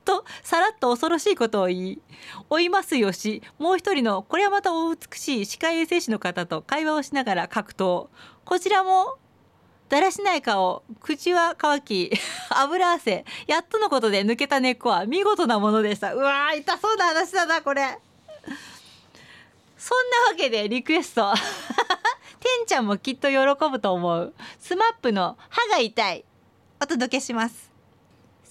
[0.04, 2.02] とさらっと恐ろしいことを言い
[2.50, 8.08] 追いますよしもう一人のこれはまたお美しい歯科衛生士の方と会話をしながら格闘。
[8.44, 9.18] こちらも
[9.88, 12.10] だらしない顔口は乾き
[12.50, 16.14] 油汗やっとのことで抜けた根っこは見事なものでした。
[16.14, 17.98] うわー痛そうな話だなこれ。
[19.76, 21.32] そんなわけでリクエスト。
[22.40, 23.36] てんちゃんもきっと喜
[23.70, 24.34] ぶと思う。
[24.58, 26.24] スマップの歯が痛い。
[26.80, 27.71] お届けします。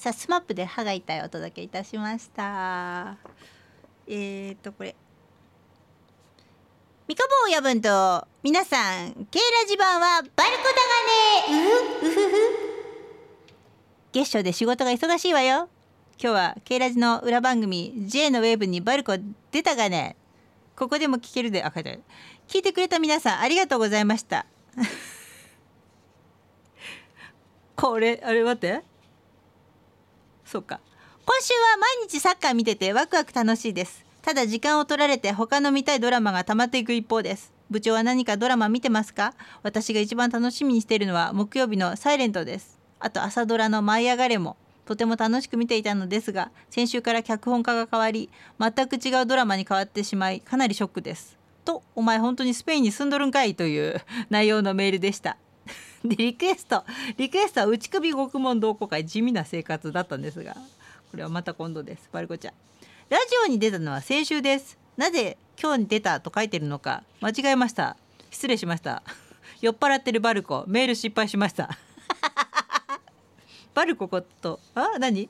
[0.01, 3.17] さあスマップで歯が痛いお届けいたしました。
[4.07, 4.95] えーとこれ。
[7.07, 11.67] 三日坊親分と皆さんケイラジ版はバルコだがね
[11.99, 12.35] うふうふふ。
[14.11, 15.69] 月初で仕事が忙しいわよ。
[16.19, 19.15] 今日はケイラジの裏番組 J のウェーブにバルコ
[19.51, 20.15] 出たがね。
[20.75, 22.01] ここでも聞けるであ書いてある。
[22.47, 24.47] 聞いてくれた皆さんありがとうございました。
[27.77, 28.90] これあれ待って。
[30.51, 30.81] そうか。
[31.25, 34.03] 今週は毎日サッカー見ててワクワク楽しいです。
[34.21, 37.53] ただ時間を取られて他の見たいドラマが溜まっていく一方です。
[37.69, 39.33] 部長は何かドラマ見てますか？
[39.63, 42.77] 私が一番楽しみにしているのは木曜日のサイレントです。
[42.99, 48.29] あと朝ドラの舞い上がれもとても楽しく見ていたのですが先週から脚本家が変わり
[48.59, 51.37] 全く違うドラマに変わってしまいかなりショックです。
[51.63, 53.55] とお前本当にスペインに住んどるんかい？
[53.55, 55.37] という内容のメールでした。
[56.03, 56.83] でリクエスト。
[57.17, 60.55] リクエストは内首獄門同好会地味な生活だったんですが
[61.11, 62.09] これはまた今度です。
[62.11, 62.53] バルコちゃん。
[63.09, 64.77] ラジオに出たのは先週です。
[64.97, 67.97] なぜ今日に出たと書いてるのか間違えました。
[68.29, 69.03] 失礼しました。
[69.61, 70.63] 酔っ払ってるバルコ。
[70.67, 71.77] メール失敗しました。
[73.75, 75.29] バルコことあ何？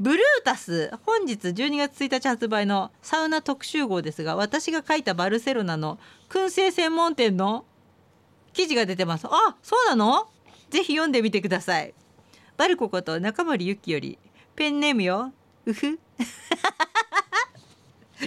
[0.00, 0.90] ブルータス。
[1.04, 7.64] 本日12月1日発売のサウナ特集号ですが私が書いたバルセロナの燻製専門店の
[8.52, 9.26] 記事が出てます。
[9.26, 10.28] あそうなの？
[10.70, 11.94] ぜひ読んでみてください。
[12.56, 14.18] バルコこと中森ゆきより
[14.54, 15.32] ペンネームよ。
[15.66, 15.98] うふ。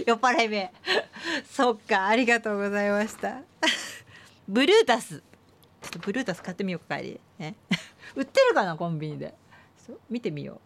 [0.06, 0.74] 酔っ払い目。
[1.50, 3.42] そっかありがとうございました。
[4.48, 5.22] ブルータス。
[5.82, 7.56] ちょっとブルータス買ってみようか帰り、ね、
[8.16, 9.36] 売ってるかなコンビニで。
[9.86, 10.60] そう見てみよう。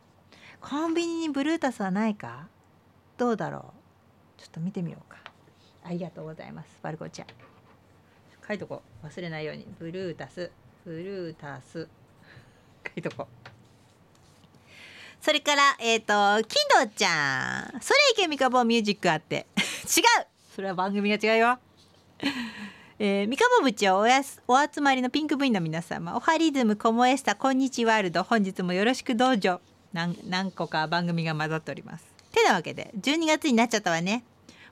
[0.62, 2.47] コンビニにブルータスはないか？
[3.18, 3.74] どうだろ
[4.38, 4.41] う？
[4.41, 5.18] ちょっと見てみようか。
[5.84, 7.28] ありがとうございますバルコちゃん。
[8.48, 9.68] 書いとこ忘れないように。
[9.78, 10.50] ブルータス。
[10.86, 11.88] ブルータス。
[12.88, 13.28] 書いとこ
[15.20, 17.82] それからえっ、ー、とキンドちゃん。
[17.82, 19.48] それいけみかぼミュージックあって。
[19.58, 20.28] 違う。
[20.56, 21.60] それは番組が違うよ。
[23.00, 26.16] えー、三河部長おやすお集まりのピンク部員の皆様。
[26.16, 28.24] おはリズムコモエスタこんにちワールド。
[28.24, 29.60] 本日もよろしくどうぞ。
[29.93, 32.06] 何個か番組が混ざっております。
[32.32, 34.24] てなわけで12月になっちゃったわね。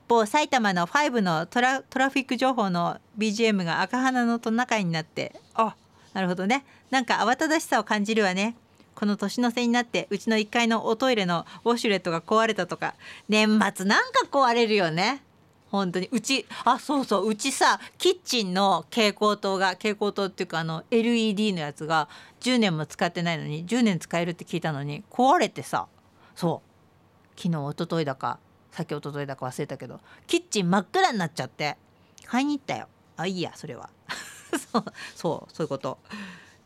[0.08, 5.74] 某埼玉の5のトラトラフィック情報の BGM が赤花のトナカイになってあ
[6.16, 6.64] なるほどね。
[6.90, 8.56] なんか慌ただしさを感じるわね。
[8.94, 12.94] この年の瀬になってうちの1階のおトイレのウォシュレットが壊れたとか。
[13.28, 15.22] 年末なんか壊れるよね。
[15.70, 16.08] 本当に。
[16.10, 17.28] うちあそうそう。
[17.28, 22.08] うちさキッチンの蛍光灯が蛍光灯っていうかあの LED のやつが
[22.40, 25.86] 10年も使ってないのに10年使えるって聞いたのに壊れてさ。
[26.34, 27.38] そう。
[27.38, 28.38] 昨日一昨日だか
[28.76, 31.78] さっき一昨日だか忘れたけどキッチン真っ暗になっちゃって
[32.26, 32.88] 買いに行ったよ。
[33.16, 33.88] あいいやそれは。
[34.52, 35.98] そうそうそういうこと。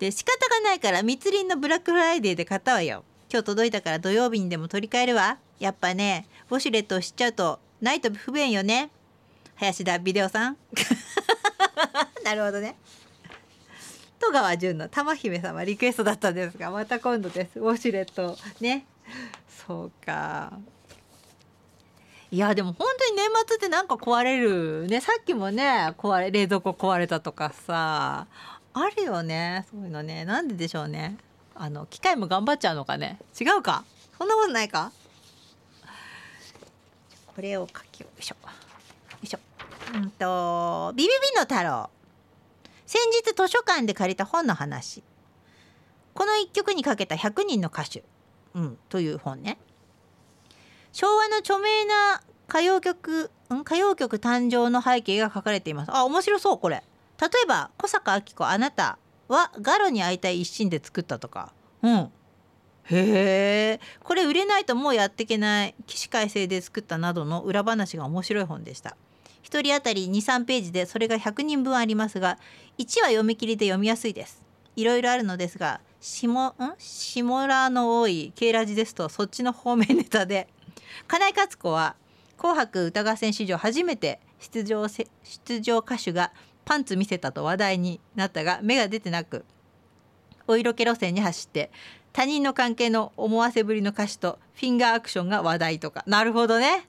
[0.00, 3.04] で仕方がないから密林のブラックフライデーで買ったわよ。
[3.30, 5.38] 今日届いたから土曜日にでも取り替えるわ。
[5.60, 8.90] やっぱねウォシュレットをしちゃうとないと不便よね。
[9.54, 10.56] 林田ビデオさん。
[12.24, 12.76] なるほどね。
[14.18, 17.60] 戸川純の玉姫様リクエストだったんですがまた今度です。
[17.60, 18.84] ウォシュレットね。
[19.68, 20.58] そうか。
[22.32, 25.00] いやでも本当に年末ってなんか壊れるね。
[25.00, 28.28] さっきもね壊れ冷蔵庫壊れたとかさ
[28.72, 29.66] あるよね。
[29.70, 30.24] そういうのね。
[30.24, 31.16] なんででしょうね。
[31.56, 33.18] あの機械も頑張っちゃうのかね。
[33.38, 33.84] 違うか。
[34.16, 34.92] そんなことないか。
[37.34, 38.36] これを書きよいしょ。
[38.44, 38.50] よ
[39.22, 39.38] いしょ。
[39.94, 41.90] うんとビビビの太郎。
[42.86, 45.02] 先日図書館で借りた本の話。
[46.14, 48.04] この一曲にかけた100人の歌手、
[48.54, 49.58] うん、という本ね。
[50.92, 55.90] 昭和の著名な歌謡曲、歌謡曲誕生の背景が書かれています。
[55.94, 56.82] あ面白そうこれ。
[57.20, 61.52] 例えば小坂明子あなたはガロに会いたい一心で作ったとか。
[61.82, 62.10] うん。
[62.84, 68.96] へえこれ売れないともうやっていけない起死回生で作ったなどの裏話が面白い本でした。
[69.44, 72.38] 1人当たり23ページでそれが100人分ありますが
[72.78, 74.44] 1話読み切りで読みやすいです。
[74.76, 76.54] いろいろあるのですが下ん？
[76.78, 80.48] 下らの多い K ラジですとそっちの方面ネタで
[81.06, 81.96] 金井勝子は
[82.38, 86.32] 「紅白歌合戦」史上初めて出場出場歌手が
[86.64, 89.44] パンツ見せたと話題になったが芽が出てなく
[90.46, 91.70] お色気路線に走って
[92.12, 96.02] 他人の関係の思わせぶりの歌詞とフィンガーアクションが話題とか。
[96.06, 96.88] なるほどね。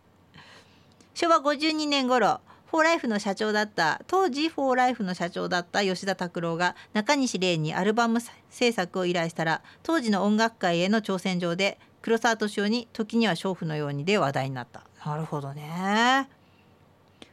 [1.14, 2.42] 昭和52年頃
[2.72, 14.84] フォーライフの社長だった当時フォーライフの社長だった吉田拓郎が中西礼にアルバム制作を依頼したら当時の音楽界への挑戦状で黒沢敏夫に時には娼婦のようにで話題になった。
[15.06, 16.30] なるほどね。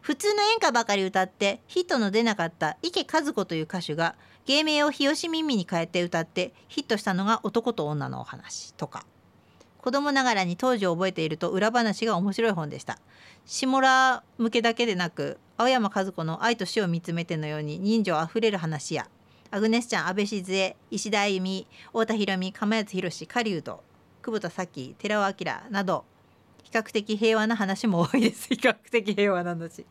[0.01, 4.15] 普通の演歌ばかり歌ってヒットの出なかった池和子という歌手が
[4.47, 9.05] 芸名を日吉耳に変えて歌ってヒットしたのが男と女のお話とか。
[9.79, 12.99] 子供ながらに当時を覚えていると裏話が面白い本でした。
[13.47, 19.09] 下田向けだけでなく青山和子の愛と死を見つめてのように人情あふれる話や
[19.51, 23.83] アグネスちゃん安倍静江石田あゆみ太田裕美釜谷宏狩人
[24.29, 26.05] 久保田早紀寺尾明など
[26.63, 28.49] 比較的平和な話も多いです。
[28.53, 29.87] 比較的平和な話。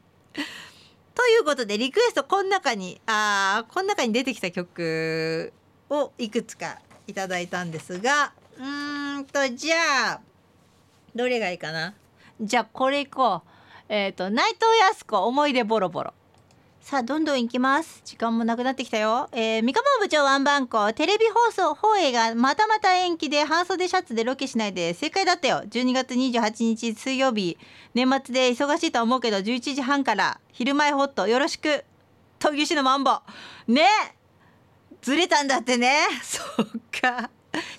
[1.16, 5.52] ということでリクエストこの中にあこの中に出てきた曲
[5.90, 6.78] をいくつか
[7.08, 10.22] いただいたんですがうーんとじゃあ
[11.16, 11.96] どれがいいかな？
[12.40, 13.50] じゃあこれいこう。
[13.90, 16.14] えっ、ー、と内藤康子思い出ボロボロ。
[16.90, 18.02] さあどんどん行きます。
[18.06, 20.94] 時間もなくなってきたよ、えー、三河部長ワンバンコ。
[20.94, 25.64] テレビ放送放映がまたまた延期で半袖シャツでロケしないで正解だったよ。
[25.70, 27.58] 12月28日水曜日。
[27.94, 30.40] 年末で忙しいと思うけど11時半から。
[30.54, 31.28] 昼前ホット。
[31.28, 31.84] よろしく。
[32.40, 33.20] 闘牛士のマンボ。
[33.68, 33.86] ね。
[35.02, 35.94] ずれたんだってね。
[36.24, 36.66] そっ
[37.02, 37.30] か。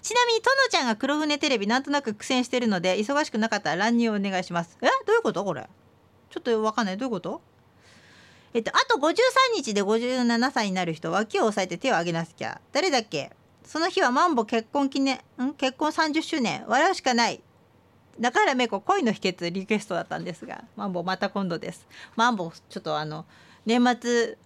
[0.02, 4.76] ちなみにとのちゃんが黒船テレビなんとなく苦戦してるので忙しくなかったら乱入お願いします。
[4.82, 4.86] え？
[5.06, 5.42] どういうこと？
[5.46, 5.66] これ。
[6.28, 6.98] ちょっとわかんない。
[6.98, 7.40] どういうこと？
[8.54, 9.14] えっとあと53
[9.54, 12.60] 日で57歳になる人脇を押さえて手を挙げなきゃ。
[12.72, 13.30] 誰だっけ？
[13.64, 15.52] その日はマンボ結婚記念ん？
[15.54, 16.64] 結婚30周年。
[16.66, 17.40] 笑うしかない。
[18.18, 21.86] 中原芽子恋の秘訣リクエストだったんですがマンボまた今度です。
[22.16, 23.24] マンボちょっとあの
[23.64, 24.36] 年末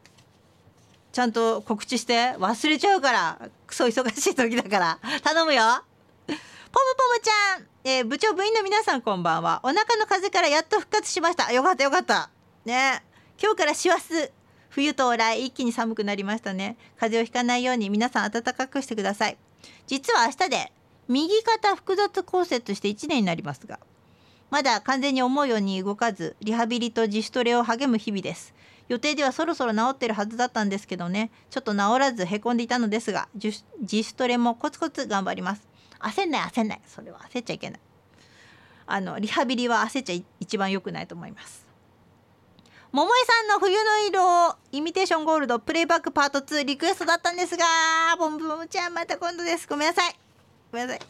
[1.13, 4.99] ちゃんと告知して忘れちゃうからクソ忙しい時だから。
[5.23, 5.63] 頼むよ。
[6.27, 9.61] ポムポムちゃん、えー、部長部員の皆さんこんばんは。
[9.63, 11.53] お腹の風邪からやっと復活しました。
[11.53, 12.31] よかったよかった。
[12.65, 13.05] ね。
[13.41, 14.31] 今日から師走
[14.71, 16.77] 冬到来一気に寒くなりましたね。
[16.97, 19.37] 風邪をひかないように皆さん暖かくしてください。
[19.87, 20.73] 実は明日で
[21.09, 23.79] 右肩複雑骨折して1年になりますが
[24.51, 28.55] まだ完全に思うように動かずリハビリと自主トレを励む日々です。
[28.89, 31.31] 予定ではそろそろ治ってるはずだったんですけどね。
[31.51, 35.67] ちょっと治らずへこんでいたのですが自主トレもコツコツ頑張ります。
[36.01, 36.81] 焦んない焦んない。
[36.87, 37.81] それは焦っちゃいけない。
[38.87, 41.62] あのリハビリは焦っちゃ一番良くないと思います。
[42.93, 47.65] 桃江さんの冬の色イミテーションゴールドプレイバックパート2リクエストだったんですが
[48.19, 49.67] ボンボムちゃんまた今度です。
[49.67, 50.15] ごめんなさい。
[50.71, 51.07] ごめんなさい。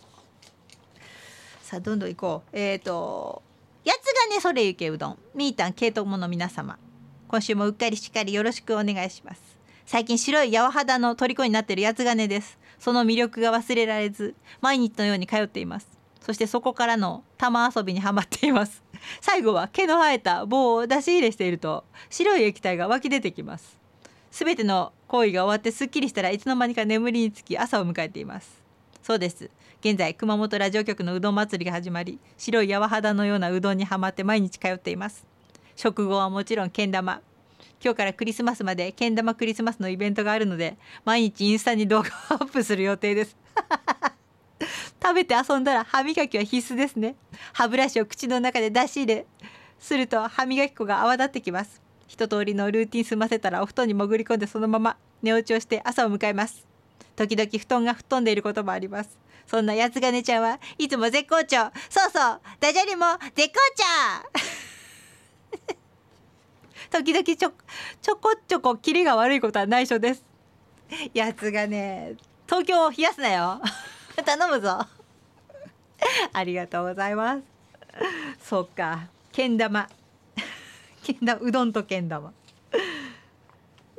[1.61, 2.57] さあどんどん行こう。
[2.57, 3.43] えっ、ー、と
[3.85, 6.79] やつがねそれゆけうどんみーたん系統もの皆様。
[7.27, 9.43] 今週もうっかりしっかりよろしくお願いします。
[9.85, 12.61] 最近白い柔肌の虜になっているやつがねです。
[12.79, 15.89] その魅力が忘れられず毎日のように通っています。
[16.21, 18.85] そしてそこからの玉遊びにはまっています。
[19.21, 23.79] 最後は毛の生えた棒を出し入れしていると白い液体が湧き出てきます。
[24.31, 28.61] すべての行為が終わってすっきりしたらいつの間にか眠りにつき朝を迎えています。
[29.03, 29.51] そうです。
[29.81, 35.27] 現在熊本ラジオ局のうどん祭りが始まり白い柔肌のようなうどんにはまって毎日通っています。
[35.77, 37.21] 食後はもちろんけん玉。
[37.83, 43.37] 今日からクリスマスまでけん玉クリスマスのイベントがあるので毎日インスタに動画をアップする予定です。
[45.03, 47.17] 食べて遊んだら歯磨きは必須ですね。
[47.53, 49.27] 歯ブラシを口の中で出し入れ
[49.81, 51.83] すると歯磨き粉が泡立ってきます。
[52.07, 56.65] 一通りのルーティン済ませたらお布団に潜り込んでそのまま寝落ちをして朝を迎えます。
[57.17, 59.19] 時々布団が吹っ飛んでいることもあります。
[59.45, 61.57] そんなやつがねちゃんはいつも絶好調。
[61.91, 62.41] そうそう。
[62.61, 63.55] ダジャレも絶好
[65.67, 65.73] 調。
[67.03, 67.53] 時々ちょ
[68.01, 70.25] ちょこちょこキレが悪いことは内緒です。
[71.13, 72.15] やつがね
[72.47, 73.61] 東京を冷やすなよ。
[74.23, 74.87] 頼むぞ。
[76.33, 77.43] ありがとうございます。
[78.43, 79.09] そっか。
[79.31, 79.89] けん玉。
[81.03, 81.41] けん玉。
[81.41, 82.33] うどんとけん玉。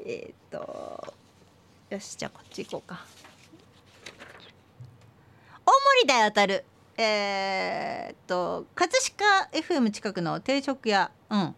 [0.05, 1.13] えっ、と
[1.89, 3.05] よしじゃあこっち行こうか。
[5.65, 5.71] 大
[6.01, 6.65] 森台当たる。
[6.97, 11.11] えー、っと葛飾 FM 近くの定食屋。
[11.29, 11.55] うん。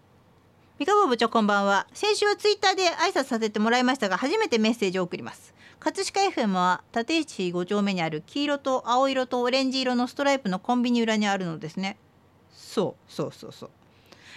[0.77, 1.87] 三河部長こんばんは。
[1.93, 5.54] 先週はツイッターで挨拶させてもらいましたが初めてメッセージを送ります。
[5.85, 11.97] 葛飾 FM は立石5丁目にある黄色と青色とオレンジ色のストライプのコンビニ裏にあるのですね。
[12.51, 13.69] そうそうそうそう。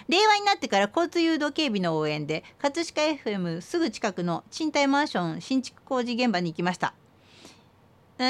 [0.07, 6.93] 令和になってから交通誘導警備の応援で葛飾 FM すぐ近くの賃貸マンション新築工事現場に行きました。
[8.19, 8.23] え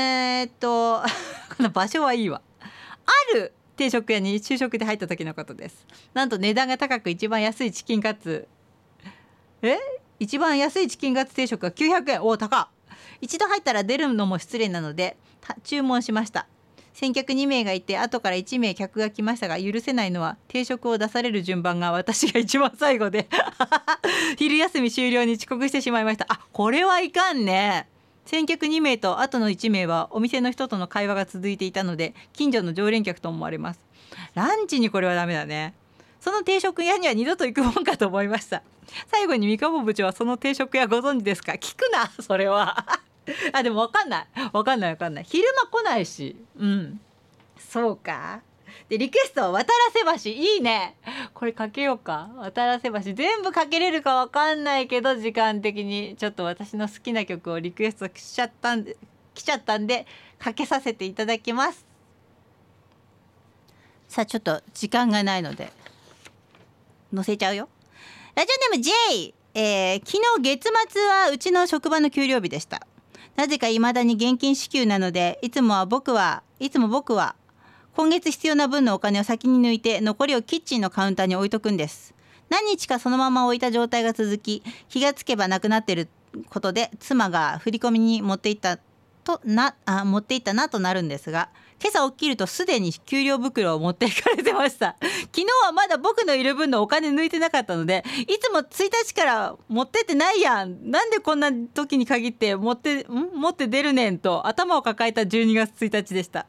[0.44, 1.02] ー、っと
[1.58, 2.42] この場所はいいわ。
[2.62, 5.86] ある定食屋に就職で入った時のことです。
[6.14, 8.48] なんと値段が高く一番安いチキンカツ。
[9.62, 9.78] え？
[10.20, 12.22] 一番安いチキンカツ定食が900円。
[12.22, 12.79] おお高っ。
[13.22, 15.18] 一度入ったら出るのも失礼なので
[15.64, 16.47] 注文しました。
[16.93, 23.30] 先客2名がいて後から1名客が来ましたが許せないのは定食を出される順番が私が一番最後で
[24.38, 26.26] 昼休み終了に遅刻してしまいました。
[26.28, 27.88] あこれはいかんね。
[28.26, 33.80] 先客2名と後の1名はお店の人との会話が続いていたので近所の常連客と思われます。
[34.34, 35.74] ランチにこれはダメだね。
[36.20, 38.62] その定食屋には二度と行くもんかと思いました。
[39.08, 41.54] 最後に三河部長はその定食屋ご存知ですか？
[41.54, 42.86] 聞くなそれは。
[43.54, 44.28] あでも分かんない。
[44.52, 45.24] 分かんない分かんない。
[45.24, 46.36] 昼間来ないし。
[46.58, 47.00] うん。
[47.58, 48.42] そうか。
[48.90, 49.72] でリクエスト渡
[50.04, 50.36] らせ橋。
[50.36, 50.96] いいね。
[51.34, 52.30] これかけようか。
[52.38, 53.00] 渡らせ橋。
[53.14, 56.16] 全部かけれるか分かんないけど時間的に。
[56.18, 58.98] ちょっと私の好きな曲をリクエストしちゃったんで
[59.36, 60.08] 来ちゃったんで
[60.40, 61.86] かけさせていただきます。
[64.08, 65.72] さあちょっと時間がないので。
[67.14, 67.70] 載せちゃうよ。
[68.36, 72.86] ラジオネーム J えー、昨日月末はうちの職場の給料日でした。
[73.36, 77.36] なぜか未だに現金支給なのでいつもは僕はいつも僕は
[77.95, 82.14] 今月必要な分のお金を先に抜いて残りをキッチンのカウンターに置いとくんです。
[82.49, 86.10] 何日かそのまま置いた状態が続き気がつけばなくなってる
[86.49, 88.78] ことで妻が振り込みに持っていった
[89.24, 91.49] となあ持っていったなとなるんですが
[91.82, 94.96] 今朝起きるとすでに給料袋を持っていかれてました。
[95.02, 100.92] 昨日はまだ僕のいる分のお金抜いてなかったのでいつも1日から持ってってないやん。
[100.92, 106.46] なんでこんな時に限って持って持って出るねんと頭を抱えた12月1日でした。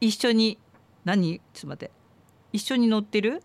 [0.00, 0.58] 一緒に
[1.04, 1.38] 何？
[1.38, 1.92] ちょっと待って。
[2.52, 3.42] 一緒に載ってる？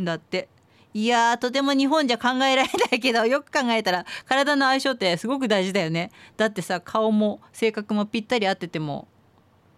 [0.00, 0.48] んだって。
[0.94, 6.10] いやとても日本じゃ考えられないけど よく考えたら体の相性ってすごく大事だよね。
[6.38, 9.06] だってさ顔も性格もぴったり合ってても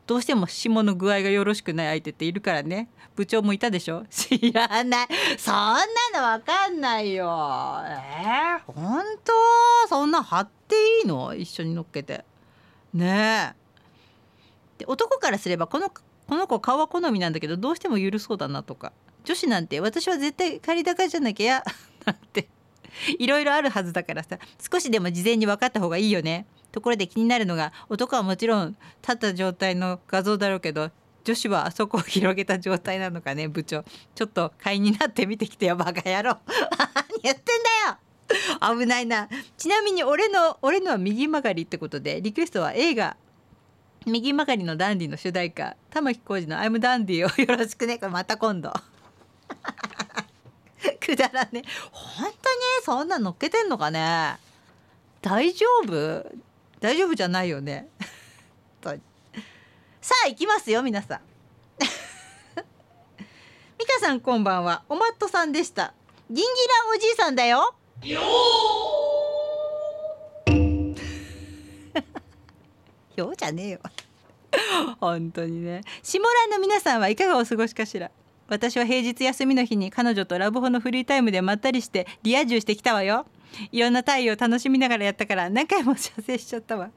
[0.06, 2.88] どうしても霜の具合がよろしくない相手っているからね。
[3.16, 4.04] 部長もいたでしょ？
[4.08, 5.08] 知らない。
[5.38, 7.26] そんなのわかんないよ。
[7.84, 9.32] えー、本当？
[9.88, 11.34] そんな貼っていいの？
[11.34, 12.24] 一緒に乗っけて。
[12.94, 14.78] ねえ。
[14.78, 15.92] で男からすればこの
[16.28, 18.92] この子顔は好みなんだけどどうしても許そうだなとか。
[19.24, 21.62] 女子なんて私は絶対借り高じゃなきゃ
[22.04, 22.48] なんて。
[23.18, 24.38] いろいろあるはずだからさ。
[24.70, 26.46] 少しでも事前に分かった方がいいよね。
[26.70, 30.90] ところで気になるのが男はもちろん立った状態の画像だろうけど
[31.24, 33.84] 女子はあそこを広げた状態なのかね部長。
[34.14, 36.38] ちょっと会員になって見てきてよバカ野郎。
[36.94, 37.44] 何言ってん
[38.62, 38.78] だよ。
[38.78, 39.28] 危ないな。
[39.56, 43.16] ちなみに俺の俺のは右曲がりってことでリクエストは映画。
[44.08, 48.72] 右曲がりのダンディの主題歌玉置浩二の「アイムダンディ」をよろしくねこれまた今度。
[51.00, 51.62] くだらね。
[51.90, 52.34] 本当に？
[52.84, 54.36] そんなのっけてんのかね？
[55.22, 56.26] 大丈夫？
[56.80, 57.88] 大丈夫じゃないよね？
[60.00, 61.20] さあ行きますよ皆さん。
[63.78, 64.82] 美香さんこんばんは。
[64.88, 65.92] おまっとさんでした。
[66.30, 66.48] ギンギラ
[66.96, 67.74] おじいさんだよ。
[68.02, 68.20] よ
[73.18, 73.80] よじゃねえよ
[75.00, 75.82] 本当にね。
[76.02, 78.10] 下蘭の皆さんはいかがお過ごしかしら？
[78.48, 83.26] 私は平日休みの日に彼女とラブホのフリータイムでまったりしてリア充してきたわよ。
[83.72, 86.90] いろんな体位を楽しみながらやったから何回も射精しちゃったわ。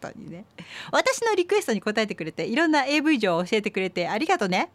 [0.00, 0.44] 本当にね。
[0.92, 4.70] 私のリクエストに答えてくれていろんな AV 上を教えてくれてありがとね。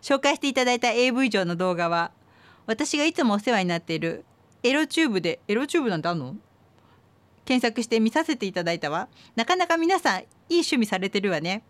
[0.00, 2.12] 紹介していただいた AV 上の動画は
[2.66, 4.24] 私がいつもお世話になっている
[4.62, 6.34] エロチューブでエロチューブなんてあんの？
[7.46, 9.08] 検索して見させていただいたわ。
[9.36, 10.26] なかなか皆さんいい
[10.56, 11.62] 趣味されてるわね。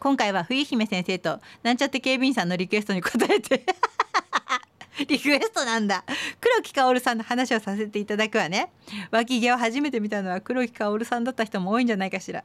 [0.00, 3.64] 今回は冬姫先生となんちゃって警備員さんのリクエストに答えて。
[5.08, 6.04] リクエストなんだ。
[6.40, 8.72] 黒木薫さんの話をさせていただくわね。
[9.12, 12.44] 脇毛を初めて見たのは黒木薫さんだった人も多いんじゃないかしら。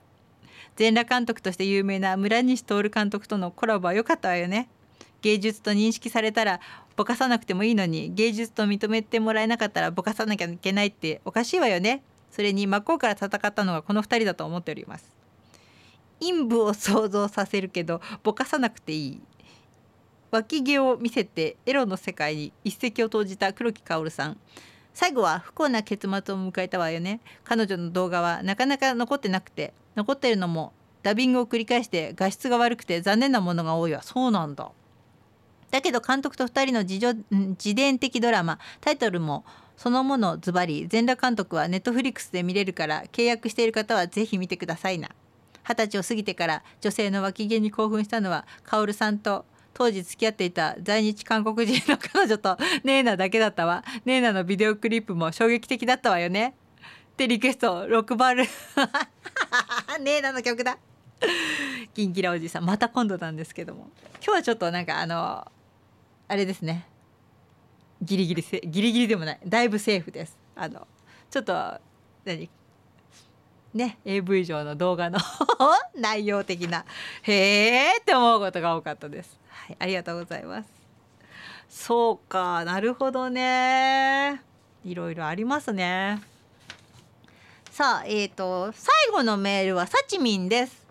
[0.76, 4.70] 全裸監督として有名な村西徹監督とのコラボは良かったわよね。
[5.22, 6.60] 芸術と認識されたら
[6.96, 12.04] ぼかさなくてもいいのに芸術と認めてもらえなかったらぼかさなきゃいけないっておかしいわよね。
[12.36, 15.10] それに真っ向から戦ったのがこの2人だと思っております。
[16.20, 19.22] 陰部を想像させるけどぼかさなくていい。
[20.32, 24.38] 脇毛を見せてエロの世界に一石を投じた黒木薫さん。
[24.94, 26.22] 最後は不幸な結末を
[26.52, 27.22] 迎えたわよね。
[27.46, 30.74] 彼女の動画はなかなか残ってなくて残ってるのも
[31.04, 34.04] ダビングを繰り返して画質が悪くて残念なものが多いわ。
[34.04, 34.70] そうなんだ。
[35.72, 37.00] だけど監督と2人の自
[37.32, 39.46] 自伝的ドラマタイトルも
[39.78, 45.10] そのものズバリ全裸監督はネットフリックスで見れるから契約している方はぜひ見てくださいな。
[45.68, 53.84] 二十歳を過ぎてから女性の脇毛に興奮したのは薫さんと当時付き合っていた在日韓国人の彼女とネーナだけだったわ。
[54.06, 56.56] ネーナのビデオクリップも衝撃的だったわよね。
[57.12, 58.44] ってリクエストロックバル。
[60.00, 60.78] ネーナの曲だ。
[61.94, 62.66] キンキラおじさん。
[62.66, 63.90] また今度なんですけども。
[64.24, 65.52] 今日はちょっとなんかあの
[66.28, 66.88] あれですね。
[68.02, 70.88] ギリギリせギリギリでもないだいぶセーフですあの
[71.30, 71.54] ちょっと
[72.26, 72.50] 何？
[73.74, 75.20] ね AV 上の動画の
[75.96, 76.86] 内容的な
[77.24, 80.70] へえって思うことが多かったですはい、ありがとうございます。
[81.70, 84.42] そうか、なるほどね。
[84.84, 86.22] いろいろありますね。
[87.72, 90.86] さあ、えっ、ー、と、最後のメールはさちみんです。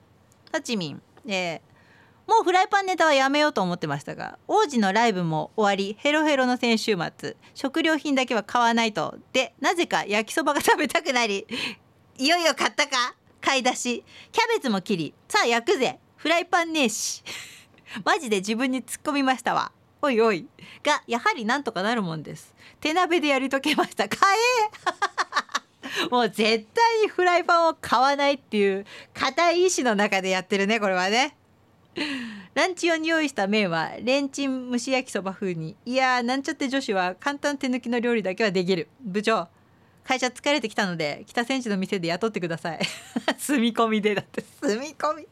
[0.50, 1.02] さちみん。
[1.26, 1.73] えー
[2.26, 11.46] もうフライパンネタはやめようと思ってましたが王子のライブも終わりヘロヘロの先週末食料品だけは買わないとでなぜか焼きそばが食べたくなり
[12.16, 13.14] いよいよ買ったか？
[13.40, 14.04] 買い出し。
[14.32, 15.14] キャベツも切り。
[15.28, 15.98] さあ焼くぜ。
[16.16, 17.22] フライパンねえし。
[18.04, 19.72] マジで自分に突っ込みましたわ。
[20.00, 20.46] おいおい。
[20.82, 22.54] がやはりなんとかなるもんです。
[22.80, 24.08] 手鍋でやりとけました。
[24.08, 24.18] 買
[26.00, 26.08] え！
[26.10, 31.36] もう絶対にフライパンを買わないっていう固い意志の中でやってるねこれはね。
[32.54, 35.76] ランチ用に用意した麺はレンチン蒸し焼きそば風に。
[35.84, 38.88] いやーなんちゃって女子は簡単手抜きの料理だけはできる。
[39.00, 39.48] 部長
[40.04, 42.80] 会社疲れてきたので北千住の店で雇ってください。
[43.38, 44.44] 住み込みでだって。
[44.62, 45.26] 住み込み。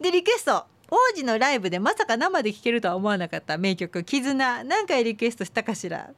[0.00, 0.66] でリクエスト。
[0.90, 3.58] 王子のライブでまさか生で聴けるとは思わなかった。
[3.58, 6.10] 名曲「絆」何回リクエストしたかしら。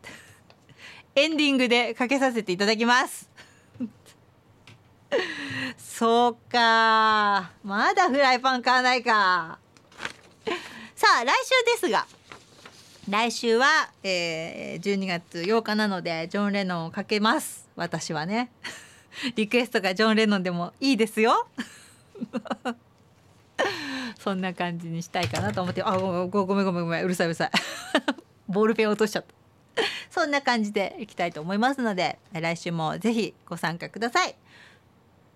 [1.17, 3.29] エンディングでかけさせていただきます。
[5.79, 7.51] そうか。
[7.65, 9.59] まだフライパン買わないか。
[10.95, 12.07] さあ来週ですが。
[13.09, 17.69] 来週は、えー、12月8日なのでジョン・レノンをかけます。
[17.77, 18.51] 私はね。
[19.35, 21.49] リクエストがジョン・レノンでもいいですよ。
[24.21, 25.83] そんな感じにしたいかなと思って。
[25.83, 27.05] あごごめんごめんごめん。
[27.05, 27.51] うるさいうるさい。
[28.49, 29.41] ボールペン落としちゃった。
[30.11, 34.35] そんな感じでいきたいと思いますので来週もぜひご参加ください。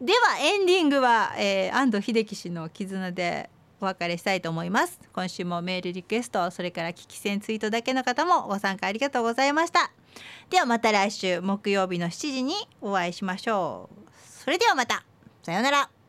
[0.04, 3.48] ではエンディングは、えー、安藤秀樹氏の絆で
[3.80, 5.00] お別れしたいと思います。
[5.14, 9.90] 今週もメールリクエストそれから聞き戦ツイートだけの方もご参加ありがとうございました。
[10.50, 12.52] ではまた来週木曜日の7時に
[12.82, 14.10] お会いしましょう。
[14.20, 15.06] それではまた。
[15.42, 16.03] さようなら。